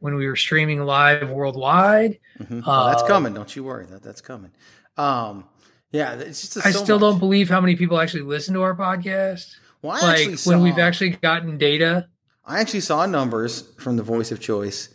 when 0.00 0.14
we 0.16 0.26
were 0.26 0.36
streaming 0.36 0.84
live 0.84 1.30
worldwide. 1.30 2.18
Mhm. 2.42 2.62
Oh, 2.66 2.86
that's 2.88 3.02
Uh, 3.02 3.06
coming. 3.06 3.32
Don't 3.34 3.54
you 3.54 3.64
worry. 3.64 3.86
That 3.86 4.02
that's 4.02 4.20
coming. 4.20 4.50
Um, 4.96 5.44
yeah, 5.92 6.14
it's 6.14 6.42
just 6.54 6.66
I 6.66 6.70
so 6.72 6.82
still 6.84 6.98
much. 6.98 7.12
don't 7.12 7.18
believe 7.18 7.48
how 7.48 7.60
many 7.60 7.76
people 7.76 7.98
actually 8.00 8.22
listen 8.22 8.54
to 8.54 8.62
our 8.62 8.74
podcast. 8.74 9.54
Well, 9.82 9.92
I 9.92 10.00
like 10.00 10.28
actually 10.28 10.36
when 10.54 10.62
we've 10.62 10.78
actually 10.78 11.10
gotten 11.10 11.56
data. 11.58 12.08
I 12.46 12.60
actually 12.60 12.80
saw 12.80 13.06
numbers 13.06 13.64
from 13.78 13.96
the 13.96 14.02
Voice 14.02 14.30
of 14.32 14.40
Choice 14.40 14.88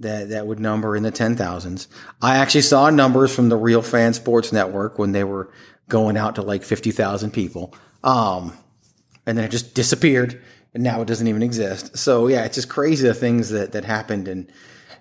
that 0.00 0.30
that 0.30 0.46
would 0.46 0.58
number 0.60 0.96
in 0.96 1.02
the 1.02 1.10
ten 1.10 1.36
thousands. 1.36 1.88
I 2.22 2.36
actually 2.36 2.62
saw 2.62 2.88
numbers 2.90 3.34
from 3.34 3.48
the 3.50 3.56
Real 3.56 3.82
Fan 3.82 4.14
Sports 4.14 4.52
Network 4.52 4.98
when 4.98 5.12
they 5.12 5.24
were 5.24 5.50
going 5.88 6.16
out 6.16 6.34
to 6.36 6.42
like 6.42 6.62
fifty 6.62 6.90
thousand 6.92 7.32
people, 7.32 7.74
um, 8.04 8.52
and 9.26 9.36
then 9.36 9.44
it 9.44 9.50
just 9.50 9.74
disappeared, 9.74 10.40
and 10.74 10.82
now 10.82 11.00
it 11.02 11.06
doesn't 11.08 11.26
even 11.28 11.42
exist. 11.42 11.96
So 11.98 12.26
yeah, 12.28 12.44
it's 12.44 12.54
just 12.56 12.68
crazy 12.68 13.06
the 13.06 13.14
things 13.14 13.50
that 13.50 13.72
that 13.72 13.84
happened 13.84 14.28
and 14.28 14.50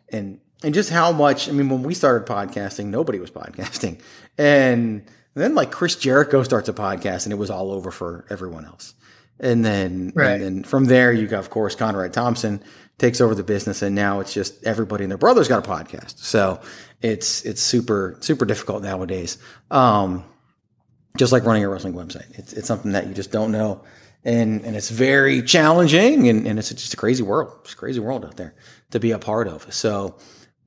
and 0.10 0.40
and 0.64 0.74
just 0.74 0.90
how 0.90 1.12
much. 1.12 1.50
I 1.50 1.52
mean, 1.54 1.70
when 1.70 1.84
we 1.84 1.94
started 1.94 2.28
podcasting, 2.28 2.86
nobody 2.88 3.20
was 3.20 3.32
podcasting, 3.42 4.00
and 4.38 5.04
then 5.34 5.56
like 5.56 5.72
Chris 5.72 5.96
Jericho 5.96 6.44
starts 6.44 6.70
a 6.70 6.74
podcast, 6.74 7.26
and 7.26 7.34
it 7.34 7.38
was 7.38 7.50
all 7.50 7.72
over 7.72 7.92
for 7.92 8.26
everyone 8.30 8.66
else. 8.66 8.94
And 9.40 9.66
then, 9.66 10.14
Right. 10.16 10.34
and 10.34 10.44
then 10.44 10.64
from 10.64 10.86
there, 10.86 11.12
you 11.12 11.26
got, 11.26 11.40
of 11.40 11.50
course, 11.50 11.74
Conrad 11.74 12.14
Thompson 12.14 12.62
takes 13.00 13.20
over 13.20 13.34
the 13.34 13.42
business, 13.42 13.82
and 13.82 13.96
now 13.96 14.20
it's 14.20 14.32
just 14.34 14.64
everybody 14.64 15.04
and 15.04 15.10
their 15.10 15.18
brother's 15.18 15.48
got 15.48 15.66
a 15.66 15.68
podcast. 15.68 16.20
So 16.20 16.60
it's 17.02 17.44
it's 17.44 17.62
super 17.62 18.18
super 18.20 18.46
difficult 18.46 18.84
nowadays. 18.84 19.40
Um, 19.72 20.24
just 21.18 21.32
like 21.32 21.44
running 21.44 21.64
a 21.64 21.70
wrestling 21.70 21.94
website, 21.96 22.38
it's 22.38 22.54
it's 22.54 22.68
something 22.68 22.92
that 22.92 23.08
you 23.08 23.16
just 23.16 23.32
don't 23.32 23.52
know, 23.52 23.82
and 24.24 24.64
and 24.64 24.76
it's 24.76 24.90
very 24.90 25.42
challenging, 25.42 26.28
and, 26.28 26.48
and 26.48 26.60
it's 26.60 26.70
just 26.70 26.94
a 26.94 26.98
crazy 26.98 27.24
world. 27.24 27.52
It's 27.64 27.74
a 27.74 27.78
crazy 27.78 28.00
world 28.00 28.26
out 28.26 28.38
there 28.38 28.56
to 28.92 29.00
be 29.00 29.12
a 29.12 29.20
part 29.20 29.48
of. 29.48 29.74
So 29.74 30.18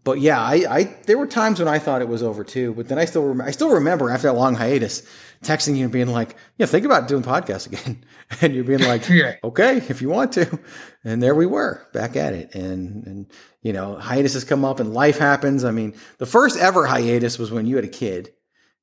but 0.05 0.21
yeah, 0.21 0.39
I, 0.39 0.65
I 0.69 0.97
there 1.07 1.17
were 1.17 1.27
times 1.27 1.59
when 1.59 1.67
I 1.67 1.79
thought 1.79 2.03
it 2.03 2.09
was 2.09 2.23
over 2.23 2.45
too. 2.45 2.75
But 2.75 2.89
then 2.89 2.99
I 2.99 3.07
still 3.07 3.25
rem- 3.25 3.41
I 3.41 3.51
still 3.51 3.71
remember 3.71 4.11
after 4.11 4.29
that 4.29 4.35
long 4.35 4.55
hiatus, 4.55 5.03
texting 5.43 5.77
you 5.77 5.85
and 5.85 5.93
being 5.93 6.09
like, 6.09 6.37
"Yeah, 6.59 6.67
think 6.67 6.85
about 6.85 7.09
doing 7.09 7.23
podcasts 7.23 7.67
again," 7.67 8.05
and 8.43 8.55
you're 8.55 8.65
being 8.65 8.83
like, 8.83 9.09
Yeah. 9.09 9.37
"Okay, 9.43 9.79
if 9.89 10.03
you 10.03 10.11
want 10.11 10.33
to." 10.33 10.59
And 11.05 11.23
there 11.23 11.35
we 11.35 11.47
were 11.47 11.87
back 11.95 12.17
at 12.17 12.35
it, 12.35 12.55
and 12.55 13.07
and 13.07 13.27
you 13.63 13.73
know, 13.73 13.97
hiatus 13.97 14.35
has 14.35 14.45
come 14.45 14.65
up 14.65 14.79
and 14.79 14.93
life 14.93 15.19
happens. 15.19 15.65
I 15.65 15.71
mean, 15.71 15.95
the 16.19 16.27
first 16.27 16.59
ever 16.59 16.87
hiatus 16.87 17.39
was 17.39 17.51
when 17.51 17.65
you 17.67 17.77
had 17.77 17.87
a 17.87 17.89
kid, 17.89 18.31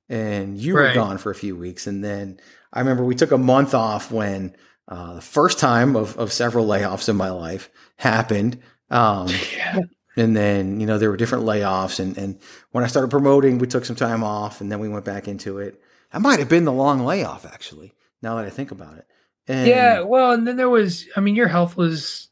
and 0.09 0.57
you 0.57 0.73
were 0.73 0.93
gone 0.93 1.19
for 1.19 1.29
a 1.31 1.35
few 1.35 1.55
weeks, 1.55 1.85
and 1.85 2.03
then 2.03 2.39
I 2.73 2.79
remember 2.79 3.03
we 3.03 3.15
took 3.15 3.31
a 3.31 3.37
month 3.37 3.73
off 3.73 4.11
when 4.11 4.55
uh, 4.87 5.15
the 5.15 5.21
first 5.21 5.59
time 5.59 5.95
of 5.95 6.17
of 6.17 6.31
several 6.33 6.65
layoffs 6.67 7.09
in 7.09 7.15
my 7.15 7.29
life 7.29 7.69
happened. 7.97 8.59
Um, 8.89 9.27
Yeah. 9.55 9.79
and 10.17 10.35
then, 10.35 10.81
you 10.81 10.85
know, 10.87 10.97
there 10.97 11.09
were 11.09 11.15
different 11.17 11.45
layoffs. 11.45 11.99
And, 12.01 12.17
and 12.17 12.39
when 12.71 12.83
I 12.83 12.87
started 12.87 13.09
promoting, 13.09 13.57
we 13.59 13.67
took 13.67 13.85
some 13.85 13.95
time 13.95 14.23
off 14.23 14.59
and 14.59 14.69
then 14.69 14.79
we 14.79 14.89
went 14.89 15.05
back 15.05 15.27
into 15.29 15.59
it. 15.59 15.81
That 16.11 16.21
might 16.21 16.39
have 16.39 16.49
been 16.49 16.65
the 16.65 16.73
long 16.73 17.05
layoff, 17.05 17.45
actually, 17.45 17.93
now 18.21 18.35
that 18.35 18.43
I 18.45 18.49
think 18.49 18.71
about 18.71 18.97
it. 18.97 19.05
And 19.47 19.67
Yeah, 19.67 20.01
well, 20.01 20.31
and 20.33 20.45
then 20.45 20.57
there 20.57 20.69
was, 20.69 21.07
I 21.15 21.21
mean, 21.21 21.35
your 21.35 21.47
health 21.47 21.77
was 21.77 22.27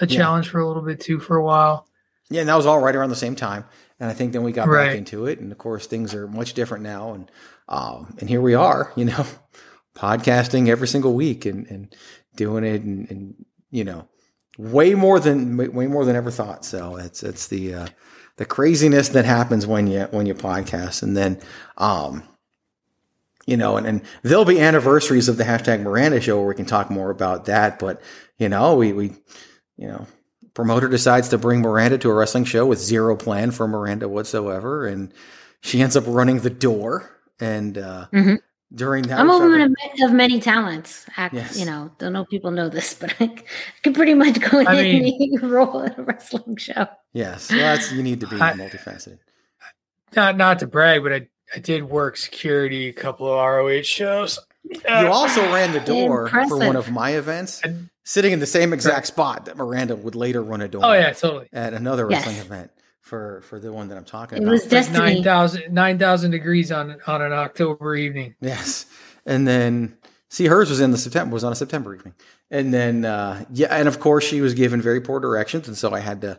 a 0.00 0.06
Yeah. 0.06 0.18
challenge 0.18 0.50
for 0.50 0.60
a 0.60 0.66
little 0.68 0.82
bit 0.82 1.00
too 1.00 1.18
for 1.18 1.36
a 1.36 1.42
while. 1.44 1.86
Yeah, 2.28 2.40
and 2.40 2.48
that 2.50 2.56
was 2.56 2.66
all 2.66 2.78
right 2.80 2.94
around 2.94 3.08
the 3.08 3.16
same 3.16 3.34
time. 3.36 3.64
And 3.98 4.10
I 4.10 4.12
think 4.12 4.32
then 4.34 4.42
we 4.42 4.52
got 4.52 4.68
Right. 4.68 4.88
back 4.90 4.98
into 4.98 5.24
it. 5.26 5.40
And 5.40 5.50
of 5.50 5.56
course, 5.56 5.86
things 5.86 6.14
are 6.14 6.28
much 6.28 6.52
different 6.52 6.84
now. 6.84 7.14
And 7.14 7.30
um, 7.68 8.14
and 8.18 8.28
here 8.28 8.40
we 8.40 8.54
are, 8.54 8.92
you 8.96 9.04
know, 9.04 9.26
podcasting 9.96 10.68
every 10.68 10.88
single 10.88 11.14
week 11.14 11.46
and, 11.46 11.66
and 11.66 11.94
doing 12.36 12.64
it 12.64 12.82
and, 12.82 13.10
and 13.10 13.44
you 13.70 13.84
know, 13.84 14.08
way 14.56 14.94
more 14.94 15.20
than 15.20 15.56
way 15.56 15.86
more 15.86 16.04
than 16.04 16.16
ever 16.16 16.30
thought. 16.30 16.64
So 16.64 16.96
it's 16.96 17.22
it's 17.22 17.48
the 17.48 17.74
uh, 17.74 17.86
the 18.36 18.46
craziness 18.46 19.10
that 19.10 19.24
happens 19.24 19.66
when 19.66 19.86
you 19.86 20.02
when 20.10 20.26
you 20.26 20.34
podcast. 20.34 21.02
And 21.02 21.16
then 21.16 21.40
um 21.76 22.22
you 23.48 23.56
know, 23.56 23.78
and, 23.78 23.86
and 23.86 24.02
there'll 24.22 24.44
be 24.44 24.60
anniversaries 24.60 25.30
of 25.30 25.38
the 25.38 25.44
hashtag 25.44 25.80
Miranda 25.80 26.20
show 26.20 26.36
where 26.36 26.48
we 26.48 26.54
can 26.54 26.66
talk 26.66 26.90
more 26.90 27.08
about 27.08 27.46
that. 27.46 27.78
But, 27.78 28.02
you 28.36 28.50
know, 28.50 28.76
we, 28.76 28.92
we, 28.92 29.12
you 29.78 29.88
know, 29.88 30.06
promoter 30.52 30.86
decides 30.86 31.30
to 31.30 31.38
bring 31.38 31.62
Miranda 31.62 31.96
to 31.96 32.10
a 32.10 32.12
wrestling 32.12 32.44
show 32.44 32.66
with 32.66 32.78
zero 32.78 33.16
plan 33.16 33.50
for 33.50 33.66
Miranda 33.66 34.06
whatsoever. 34.06 34.86
And 34.86 35.14
she 35.62 35.80
ends 35.80 35.96
up 35.96 36.04
running 36.06 36.40
the 36.40 36.50
door. 36.50 37.10
And, 37.40 37.78
uh, 37.78 38.06
Mhm. 38.12 38.38
during 38.74 39.04
that, 39.04 39.18
I'm 39.18 39.30
a 39.30 39.38
woman 39.38 39.60
of, 39.62 39.74
of 40.02 40.12
many 40.12 40.40
talents. 40.40 41.06
Act, 41.16 41.34
Yes. 41.34 41.58
You 41.58 41.66
know, 41.66 41.90
don't 41.98 42.12
know 42.12 42.22
if 42.22 42.28
people 42.28 42.50
know 42.50 42.68
this, 42.68 42.94
but 43.00 43.14
I 43.20 43.30
could 43.82 43.94
pretty 43.94 44.14
much 44.14 44.40
go 44.40 44.58
in 44.58 44.66
I 44.66 44.76
any 44.84 45.30
role 45.42 45.82
at 45.84 45.98
a 45.98 46.02
wrestling 46.02 46.56
show. 46.56 46.86
yes, 47.12 47.50
well, 47.50 47.58
that's, 47.60 47.92
you 47.92 48.02
need 48.02 48.20
to 48.20 48.26
be 48.26 48.36
I- 48.40 48.52
multifaceted. 48.54 49.18
Not 50.16 50.38
not 50.38 50.58
to 50.60 50.66
brag, 50.66 51.02
but 51.02 51.12
I, 51.12 51.28
I 51.54 51.58
did 51.58 51.84
work 51.84 52.16
security 52.16 52.88
a 52.88 52.92
couple 52.94 53.26
of 53.26 53.36
ROH 53.38 53.82
shows. 53.82 54.38
You 54.64 55.06
also 55.08 55.42
ran 55.52 55.72
the 55.72 55.80
door 55.80 56.28
for 56.48 56.56
one 56.58 56.76
of 56.76 56.90
my 56.90 57.10
events, 57.12 57.60
sitting 58.04 58.32
in 58.32 58.40
the 58.40 58.46
same 58.46 58.72
exact 58.72 59.06
spot 59.06 59.44
that 59.44 59.56
Miranda 59.58 59.96
would 59.96 60.14
later 60.14 60.42
run 60.42 60.62
a 60.62 60.68
door. 60.68 60.80
Oh 60.84 60.92
yeah, 60.94 61.12
totally. 61.12 61.48
at 61.52 61.74
another 61.74 62.06
Yes. 62.10 62.26
wrestling 62.26 62.38
event 62.44 62.70
for 63.08 63.40
for 63.42 63.58
the 63.58 63.72
one 63.72 63.88
that 63.88 63.96
I'm 63.98 64.04
talking 64.04 64.38
It 64.38 64.42
about. 64.42 64.50
It 64.50 64.52
was 64.52 64.62
Like 64.62 64.70
destiny. 64.70 64.98
9,000 64.98 65.72
9,000 65.72 66.30
degrees 66.30 66.70
on 66.70 66.96
on 67.06 67.22
an 67.22 67.32
October 67.32 67.96
evening. 67.96 68.34
Yes. 68.40 68.86
And 69.26 69.48
then 69.48 69.96
see 70.30 70.46
hers 70.46 70.68
was 70.70 70.80
in 70.80 70.90
the 70.90 70.98
September 70.98 71.32
was 71.32 71.44
on 71.44 71.52
a 71.52 71.56
September 71.56 71.94
evening. 71.94 72.14
And 72.50 72.72
then 72.72 73.04
uh 73.04 73.44
yeah, 73.52 73.68
and 73.74 73.88
of 73.88 73.98
course 74.00 74.24
she 74.24 74.40
was 74.40 74.54
given 74.54 74.80
very 74.82 75.00
poor 75.00 75.20
directions 75.20 75.68
and 75.68 75.76
so 75.76 75.92
I 75.94 76.00
had 76.00 76.20
to 76.20 76.38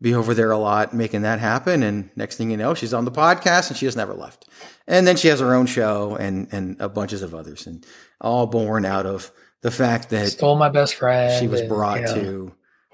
be 0.00 0.14
over 0.14 0.32
there 0.34 0.50
a 0.52 0.58
lot 0.58 0.94
making 0.94 1.22
that 1.22 1.40
happen 1.40 1.82
and 1.82 2.10
next 2.14 2.36
thing 2.36 2.50
you 2.50 2.56
know 2.56 2.72
she's 2.74 2.94
on 2.94 3.04
the 3.04 3.10
podcast 3.10 3.68
and 3.68 3.76
she 3.76 3.86
has 3.86 3.96
never 3.96 4.14
left. 4.14 4.48
And 4.86 5.06
then 5.06 5.16
she 5.16 5.28
has 5.28 5.40
her 5.40 5.54
own 5.54 5.66
show 5.66 6.16
and 6.16 6.48
and 6.52 6.76
a 6.80 6.88
bunches 6.88 7.22
of 7.22 7.34
others 7.34 7.66
and 7.66 7.84
all 8.20 8.46
born 8.46 8.84
out 8.84 9.06
of 9.06 9.30
the 9.62 9.70
fact 9.70 10.10
that 10.10 10.28
Stole 10.28 10.56
my 10.56 10.68
best 10.68 10.94
friend. 10.94 11.38
she 11.40 11.48
was 11.48 11.60
and, 11.60 11.68
brought 11.68 12.00
you 12.00 12.06
know. 12.06 12.14
to 12.14 12.52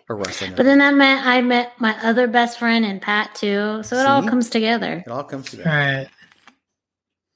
a 0.09 0.15
wrestling 0.15 0.55
But 0.55 0.65
then 0.65 0.79
that 0.79 0.95
meant 0.95 1.27
I 1.27 1.41
met 1.41 1.73
my 1.81 1.97
other 2.03 2.27
best 2.27 2.59
friend 2.59 2.85
and 2.85 3.01
Pat 3.01 3.35
too. 3.35 3.83
So 3.83 3.97
it 3.97 4.07
all 4.07 4.23
comes 4.27 4.51
together. 4.51 5.03
It 5.07 5.11
all 5.11 5.25
comes 5.25 5.51
together. 5.51 5.71
All 5.71 5.77
right. 5.77 6.09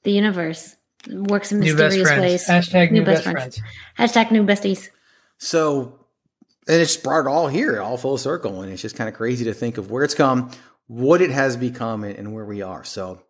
The 0.03 0.11
universe 0.11 0.75
works 1.09 1.51
in 1.51 1.59
New 1.59 1.75
mysterious 1.75 2.07
friends. 2.07 2.21
ways. 2.21 2.47
Hashtag 2.47 2.91
new, 2.91 3.03
best, 3.03 3.23
friends. 3.23 3.61
Hashtag 3.97 4.31
new 4.31 4.43
besties. 4.43 4.89
So, 5.37 5.99
and 6.67 6.81
it's 6.81 6.95
brought 6.95 7.21
it 7.21 7.27
all 7.27 7.47
here, 7.47 7.81
all 7.81 7.97
full 7.97 8.17
circle. 8.17 8.61
And 8.61 8.71
it's 8.71 8.81
just 8.81 8.95
kind 8.95 9.09
of 9.09 9.15
crazy 9.15 9.45
to 9.45 9.53
think 9.53 9.77
of 9.77 9.89
where 9.91 10.03
it's 10.03 10.15
come, 10.15 10.51
what 10.87 11.21
it 11.21 11.31
has 11.31 11.57
become, 11.57 12.03
and, 12.03 12.15
and 12.15 12.33
where 12.33 12.45
we 12.45 12.61
are. 12.61 12.83
So, 12.83 13.21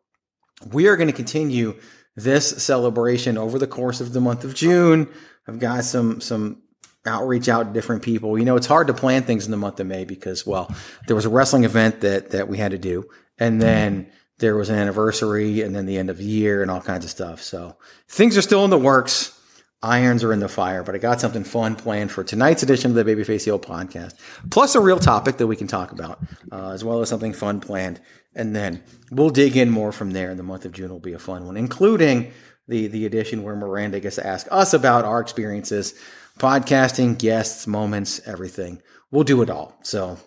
we 0.71 0.87
are 0.87 0.97
going 0.97 1.07
to 1.07 1.13
continue 1.13 1.79
this 2.15 2.49
celebration 2.63 3.37
over 3.37 3.57
the 3.57 3.67
course 3.67 4.01
of 4.01 4.11
the 4.11 4.19
month 4.19 4.43
of 4.43 4.53
June. 4.53 5.07
I've 5.47 5.59
got 5.59 5.85
some, 5.85 6.19
some 6.19 6.61
outreach 7.05 7.49
out 7.49 7.63
to 7.63 7.73
different 7.73 8.03
people. 8.03 8.37
You 8.37 8.45
know, 8.45 8.55
it's 8.55 8.67
hard 8.67 8.87
to 8.87 8.93
plan 8.93 9.23
things 9.23 9.45
in 9.45 9.51
the 9.51 9.57
month 9.57 9.79
of 9.79 9.87
May 9.87 10.05
because, 10.05 10.45
well, 10.45 10.73
there 11.07 11.15
was 11.15 11.25
a 11.25 11.29
wrestling 11.29 11.63
event 11.63 12.01
that, 12.01 12.31
that 12.31 12.47
we 12.47 12.57
had 12.57 12.71
to 12.71 12.77
do. 12.77 13.05
And 13.37 13.61
then 13.61 14.11
there 14.39 14.55
was 14.55 14.69
an 14.69 14.75
anniversary 14.75 15.61
and 15.61 15.75
then 15.75 15.85
the 15.85 15.97
end 15.97 16.09
of 16.09 16.17
the 16.17 16.25
year 16.25 16.61
and 16.61 16.69
all 16.69 16.81
kinds 16.81 17.05
of 17.05 17.11
stuff. 17.11 17.41
So 17.41 17.77
things 18.09 18.37
are 18.37 18.41
still 18.41 18.63
in 18.65 18.69
the 18.69 18.77
works 18.77 19.39
irons 19.81 20.23
are 20.23 20.33
in 20.33 20.39
the 20.39 20.49
fire, 20.49 20.83
but 20.83 20.95
I 20.95 20.97
got 20.97 21.21
something 21.21 21.43
fun 21.43 21.75
planned 21.75 22.11
for 22.11 22.23
tonight's 22.23 22.63
edition 22.63 22.91
of 22.91 22.95
the 22.95 23.05
Babyface 23.05 23.45
Heel 23.45 23.59
podcast, 23.59 24.15
plus 24.49 24.75
a 24.75 24.81
real 24.81 24.99
topic 24.99 25.37
that 25.37 25.47
we 25.47 25.55
can 25.55 25.67
talk 25.67 25.91
about, 25.91 26.19
uh, 26.51 26.71
as 26.71 26.83
well 26.83 27.01
as 27.01 27.09
something 27.09 27.33
fun 27.33 27.61
planned. 27.61 28.01
And 28.35 28.55
then 28.55 28.83
we'll 29.11 29.29
dig 29.29 29.55
in 29.55 29.69
more 29.69 29.91
from 29.91 30.11
there. 30.11 30.35
The 30.35 30.43
month 30.43 30.65
of 30.65 30.73
June 30.73 30.89
will 30.89 30.99
be 30.99 31.13
a 31.13 31.19
fun 31.19 31.45
one, 31.45 31.57
including 31.57 32.31
the 32.67 32.87
the 32.87 33.05
edition 33.05 33.41
where 33.41 33.55
Miranda 33.55 33.99
gets 33.99 34.17
to 34.17 34.27
ask 34.27 34.47
us 34.51 34.73
about 34.73 35.05
our 35.05 35.19
experiences, 35.19 35.95
podcasting, 36.39 37.17
guests, 37.19 37.67
moments, 37.67 38.19
everything. 38.25 38.81
We'll 39.11 39.23
do 39.23 39.41
it 39.41 39.49
all. 39.49 39.77
So 39.83 40.17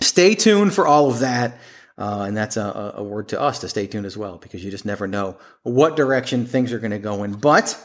stay 0.00 0.34
tuned 0.34 0.74
for 0.74 0.86
all 0.86 1.10
of 1.10 1.20
that. 1.20 1.58
Uh, 1.96 2.24
and 2.26 2.36
that's 2.36 2.56
a, 2.56 2.94
a- 2.96 3.04
word 3.04 3.28
to 3.28 3.40
us 3.40 3.60
to 3.60 3.68
stay 3.68 3.86
tuned 3.86 4.06
as 4.06 4.16
well, 4.16 4.36
because 4.38 4.64
you 4.64 4.70
just 4.72 4.84
never 4.84 5.06
know 5.06 5.38
what 5.62 5.94
direction 5.94 6.44
things 6.44 6.72
are 6.72 6.80
going 6.80 6.90
to 6.90 6.98
go 6.98 7.22
in. 7.22 7.34
But 7.34 7.78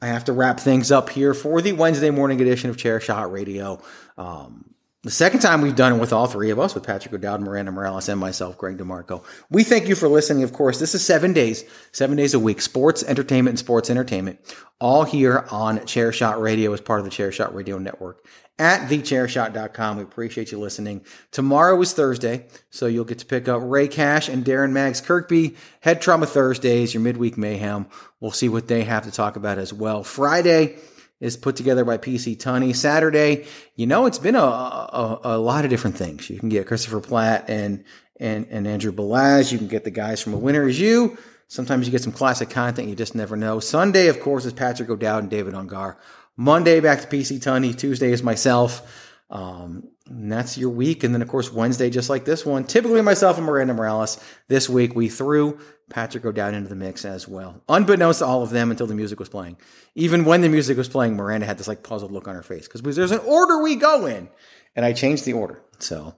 I 0.00 0.08
have 0.08 0.24
to 0.24 0.32
wrap 0.32 0.58
things 0.58 0.90
up 0.90 1.08
here 1.08 1.34
for 1.34 1.62
the 1.62 1.72
Wednesday 1.72 2.10
morning 2.10 2.40
edition 2.40 2.68
of 2.68 2.76
Chair 2.76 3.00
Shot 3.00 3.30
Radio. 3.30 3.80
Um, 4.18 4.73
the 5.04 5.10
second 5.10 5.40
time 5.40 5.60
we've 5.60 5.76
done 5.76 5.92
it 5.92 6.00
with 6.00 6.14
all 6.14 6.26
three 6.26 6.50
of 6.50 6.58
us, 6.58 6.74
with 6.74 6.84
Patrick 6.84 7.12
O'Dowd, 7.12 7.42
Miranda 7.42 7.70
Morales, 7.70 8.08
and 8.08 8.18
myself, 8.18 8.56
Greg 8.56 8.78
DeMarco. 8.78 9.22
We 9.50 9.62
thank 9.62 9.86
you 9.86 9.94
for 9.94 10.08
listening. 10.08 10.42
Of 10.42 10.54
course, 10.54 10.78
this 10.78 10.94
is 10.94 11.04
seven 11.04 11.34
days, 11.34 11.62
seven 11.92 12.16
days 12.16 12.32
a 12.32 12.38
week, 12.38 12.62
sports, 12.62 13.04
entertainment, 13.04 13.52
and 13.52 13.58
sports 13.58 13.90
entertainment, 13.90 14.40
all 14.80 15.04
here 15.04 15.46
on 15.50 15.84
Chair 15.84 16.10
Shot 16.10 16.40
Radio 16.40 16.72
as 16.72 16.80
part 16.80 17.00
of 17.00 17.04
the 17.04 17.10
Chair 17.10 17.30
Shot 17.30 17.54
Radio 17.54 17.76
Network 17.78 18.24
at 18.58 18.88
thechairshot.com. 18.88 19.96
We 19.98 20.04
appreciate 20.04 20.52
you 20.52 20.58
listening. 20.58 21.04
Tomorrow 21.32 21.80
is 21.82 21.92
Thursday, 21.92 22.46
so 22.70 22.86
you'll 22.86 23.04
get 23.04 23.18
to 23.18 23.26
pick 23.26 23.46
up 23.46 23.60
Ray 23.62 23.88
Cash 23.88 24.28
and 24.28 24.44
Darren 24.44 24.72
Maggs 24.72 25.02
Kirkby. 25.02 25.56
Head 25.80 26.00
Trauma 26.00 26.26
Thursdays, 26.26 26.94
your 26.94 27.02
midweek 27.02 27.36
mayhem. 27.36 27.86
We'll 28.20 28.30
see 28.30 28.48
what 28.48 28.68
they 28.68 28.84
have 28.84 29.04
to 29.04 29.10
talk 29.10 29.36
about 29.36 29.58
as 29.58 29.72
well. 29.72 30.02
Friday 30.02 30.78
is 31.20 31.36
put 31.36 31.56
together 31.56 31.84
by 31.84 31.98
PC 31.98 32.36
Tunney. 32.36 32.74
Saturday, 32.74 33.46
you 33.76 33.86
know, 33.86 34.06
it's 34.06 34.18
been 34.18 34.34
a, 34.34 34.38
a, 34.38 35.20
a 35.24 35.38
lot 35.38 35.64
of 35.64 35.70
different 35.70 35.96
things. 35.96 36.28
You 36.28 36.38
can 36.38 36.48
get 36.48 36.66
Christopher 36.66 37.00
Platt 37.00 37.48
and, 37.48 37.84
and, 38.20 38.46
and 38.50 38.66
Andrew 38.66 38.92
Belaz. 38.92 39.52
You 39.52 39.58
can 39.58 39.68
get 39.68 39.84
the 39.84 39.90
guys 39.90 40.20
from 40.20 40.34
A 40.34 40.38
Winner 40.38 40.68
Is 40.68 40.78
You. 40.78 41.16
Sometimes 41.48 41.86
you 41.86 41.92
get 41.92 42.02
some 42.02 42.12
classic 42.12 42.50
content 42.50 42.88
you 42.88 42.96
just 42.96 43.14
never 43.14 43.36
know. 43.36 43.60
Sunday, 43.60 44.08
of 44.08 44.20
course, 44.20 44.44
is 44.44 44.52
Patrick 44.52 44.88
O'Dowd 44.90 45.22
and 45.22 45.30
David 45.30 45.54
Ungar. 45.54 45.96
Monday, 46.36 46.80
back 46.80 47.00
to 47.00 47.06
PC 47.06 47.38
Tunney. 47.38 47.76
Tuesday 47.76 48.10
is 48.10 48.22
myself. 48.22 49.12
Um, 49.30 49.88
and 50.06 50.30
that's 50.30 50.58
your 50.58 50.70
week. 50.70 51.04
And 51.04 51.14
then, 51.14 51.22
of 51.22 51.28
course, 51.28 51.52
Wednesday, 51.52 51.90
just 51.90 52.10
like 52.10 52.24
this 52.24 52.44
one, 52.44 52.64
typically 52.64 53.02
myself 53.02 53.38
and 53.38 53.46
Miranda 53.46 53.74
Morales. 53.74 54.22
This 54.48 54.68
week, 54.68 54.94
we 54.94 55.08
threw 55.08 55.58
Patrick 55.90 56.24
O'Dowd 56.24 56.54
into 56.54 56.68
the 56.68 56.74
mix 56.74 57.04
as 57.04 57.28
well, 57.28 57.62
unbeknownst 57.68 58.20
to 58.20 58.26
all 58.26 58.42
of 58.42 58.50
them 58.50 58.70
until 58.70 58.86
the 58.86 58.94
music 58.94 59.18
was 59.18 59.28
playing. 59.28 59.56
Even 59.94 60.24
when 60.24 60.40
the 60.40 60.48
music 60.48 60.76
was 60.76 60.88
playing, 60.88 61.16
Miranda 61.16 61.46
had 61.46 61.58
this 61.58 61.68
like 61.68 61.82
puzzled 61.82 62.10
look 62.10 62.26
on 62.26 62.34
her 62.34 62.42
face 62.42 62.66
because 62.66 62.82
there's 62.96 63.10
an 63.10 63.18
order 63.20 63.62
we 63.62 63.76
go 63.76 64.06
in. 64.06 64.28
And 64.76 64.84
I 64.84 64.92
changed 64.92 65.24
the 65.24 65.34
order. 65.34 65.62
So, 65.78 66.16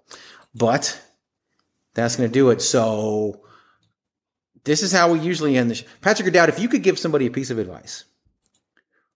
but 0.55 0.99
that's 1.95 2.17
going 2.17 2.29
to 2.29 2.33
do 2.33 2.51
it. 2.51 2.63
So, 2.63 3.43
this 4.65 4.83
is 4.83 4.93
how 4.93 5.13
we 5.13 5.19
usually 5.19 5.57
end 5.57 5.71
the 5.71 5.75
show. 5.75 5.87
Patrick 6.01 6.29
O'Dowd, 6.29 6.49
if 6.49 6.59
you 6.59 6.69
could 6.69 6.83
give 6.83 6.99
somebody 6.99 7.27
a 7.27 7.31
piece 7.31 7.51
of 7.51 7.59
advice, 7.59 8.05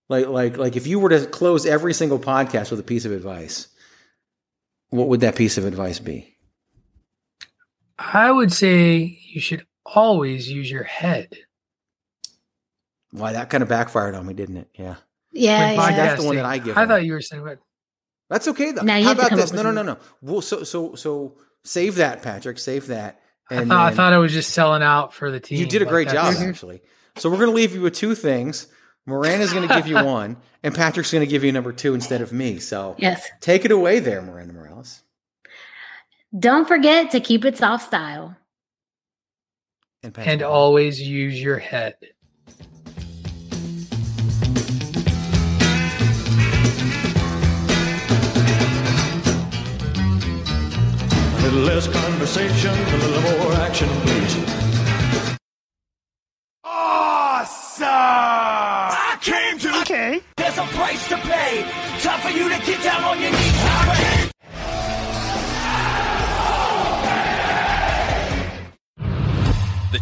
like 0.08 0.26
like 0.26 0.56
like 0.58 0.76
if 0.76 0.86
you 0.86 0.98
were 0.98 1.08
to 1.08 1.26
close 1.26 1.64
every 1.64 1.94
single 1.94 2.18
podcast 2.18 2.70
with 2.70 2.80
a 2.80 2.84
piece 2.84 3.04
of 3.04 3.12
advice, 3.12 3.68
what 4.90 5.08
would 5.08 5.20
that 5.20 5.36
piece 5.36 5.56
of 5.56 5.64
advice 5.64 6.00
be? 6.00 6.36
I 7.98 8.30
would 8.30 8.52
say 8.52 9.18
you 9.28 9.40
should 9.40 9.66
always 9.94 10.50
use 10.50 10.70
your 10.70 10.85
head. 10.85 11.29
Why 13.12 13.33
that 13.33 13.50
kind 13.50 13.62
of 13.62 13.68
backfired 13.68 14.14
on 14.14 14.26
me, 14.26 14.35
didn't 14.35 14.57
it? 14.59 14.68
Yeah. 14.74 14.96
Yeah, 15.33 15.72
yeah. 15.72 15.90
That's 15.96 16.20
the 16.22 16.26
one 16.26 16.37
that. 16.37 16.44
I 16.44 16.59
give 16.59 16.76
I 16.76 16.81
them. 16.83 16.88
thought 16.90 17.05
you 17.05 17.12
were 17.12 17.20
saying, 17.20 17.44
but 17.44 17.59
That's 18.29 18.48
okay 18.48 18.72
though. 18.72 18.83
Now 18.83 19.03
How 19.03 19.12
about 19.12 19.31
this? 19.33 19.50
up 19.50 19.57
No, 19.57 19.62
no, 19.62 19.70
no, 19.72 19.83
no. 19.83 19.98
Well, 20.22 20.40
so 20.40 20.62
so 20.64 20.94
so 20.94 21.37
save 21.64 21.96
that, 21.96 22.22
Patrick. 22.22 22.59
Save 22.59 22.87
that. 22.88 23.20
I 23.50 23.57
And 23.57 23.68
thought, 23.68 23.92
I 23.92 23.94
thought 23.94 24.12
I 24.12 24.18
was 24.18 24.33
just 24.33 24.50
selling 24.50 24.83
out 24.83 25.12
for 25.12 25.31
the 25.31 25.40
team. 25.40 25.59
you 25.59 25.66
did 25.66 25.83
a 25.83 25.87
great 25.87 26.07
job, 26.09 26.14
that's- 26.16 26.38
mm-hmm. 26.38 26.48
actually. 26.50 26.83
So 27.16 27.29
we're 27.29 27.38
going 27.38 27.50
to 27.50 27.55
leave 27.57 27.74
you 27.74 27.81
with 27.81 27.94
two 27.94 28.14
things. 28.14 28.68
Miranda's 29.07 29.53
going 29.53 29.66
to 29.66 29.74
give 29.74 29.88
you 29.88 29.96
one, 30.05 30.37
and 30.62 30.72
Patrick's 30.72 31.11
going 31.11 31.24
to 31.26 31.31
give 31.31 31.42
you 31.42 31.50
number 31.50 31.72
two 31.72 31.92
instead 31.94 32.20
of 32.22 32.33
me. 32.33 32.61
So 32.61 32.94
Yes. 32.98 33.29
take 33.40 33.64
it 33.64 33.72
away 33.72 33.98
there, 33.98 34.22
Miranda 34.22 34.55
Morales. 34.55 35.03
Don't 36.38 36.68
forget 36.68 37.11
to 37.11 37.18
keep 37.20 37.44
it 37.44 37.59
soft 37.59 37.85
style. 37.87 38.37
And, 40.02 40.18
And 40.18 40.42
always 40.42 40.98
use 40.98 41.42
your 41.42 41.58
head. 41.58 41.94
A 51.32 51.42
little 51.42 51.60
less 51.60 51.86
conversation, 51.86 52.70
a 52.70 52.96
little 52.96 53.42
more 53.42 53.52
action, 53.60 53.88
please. 53.88 54.69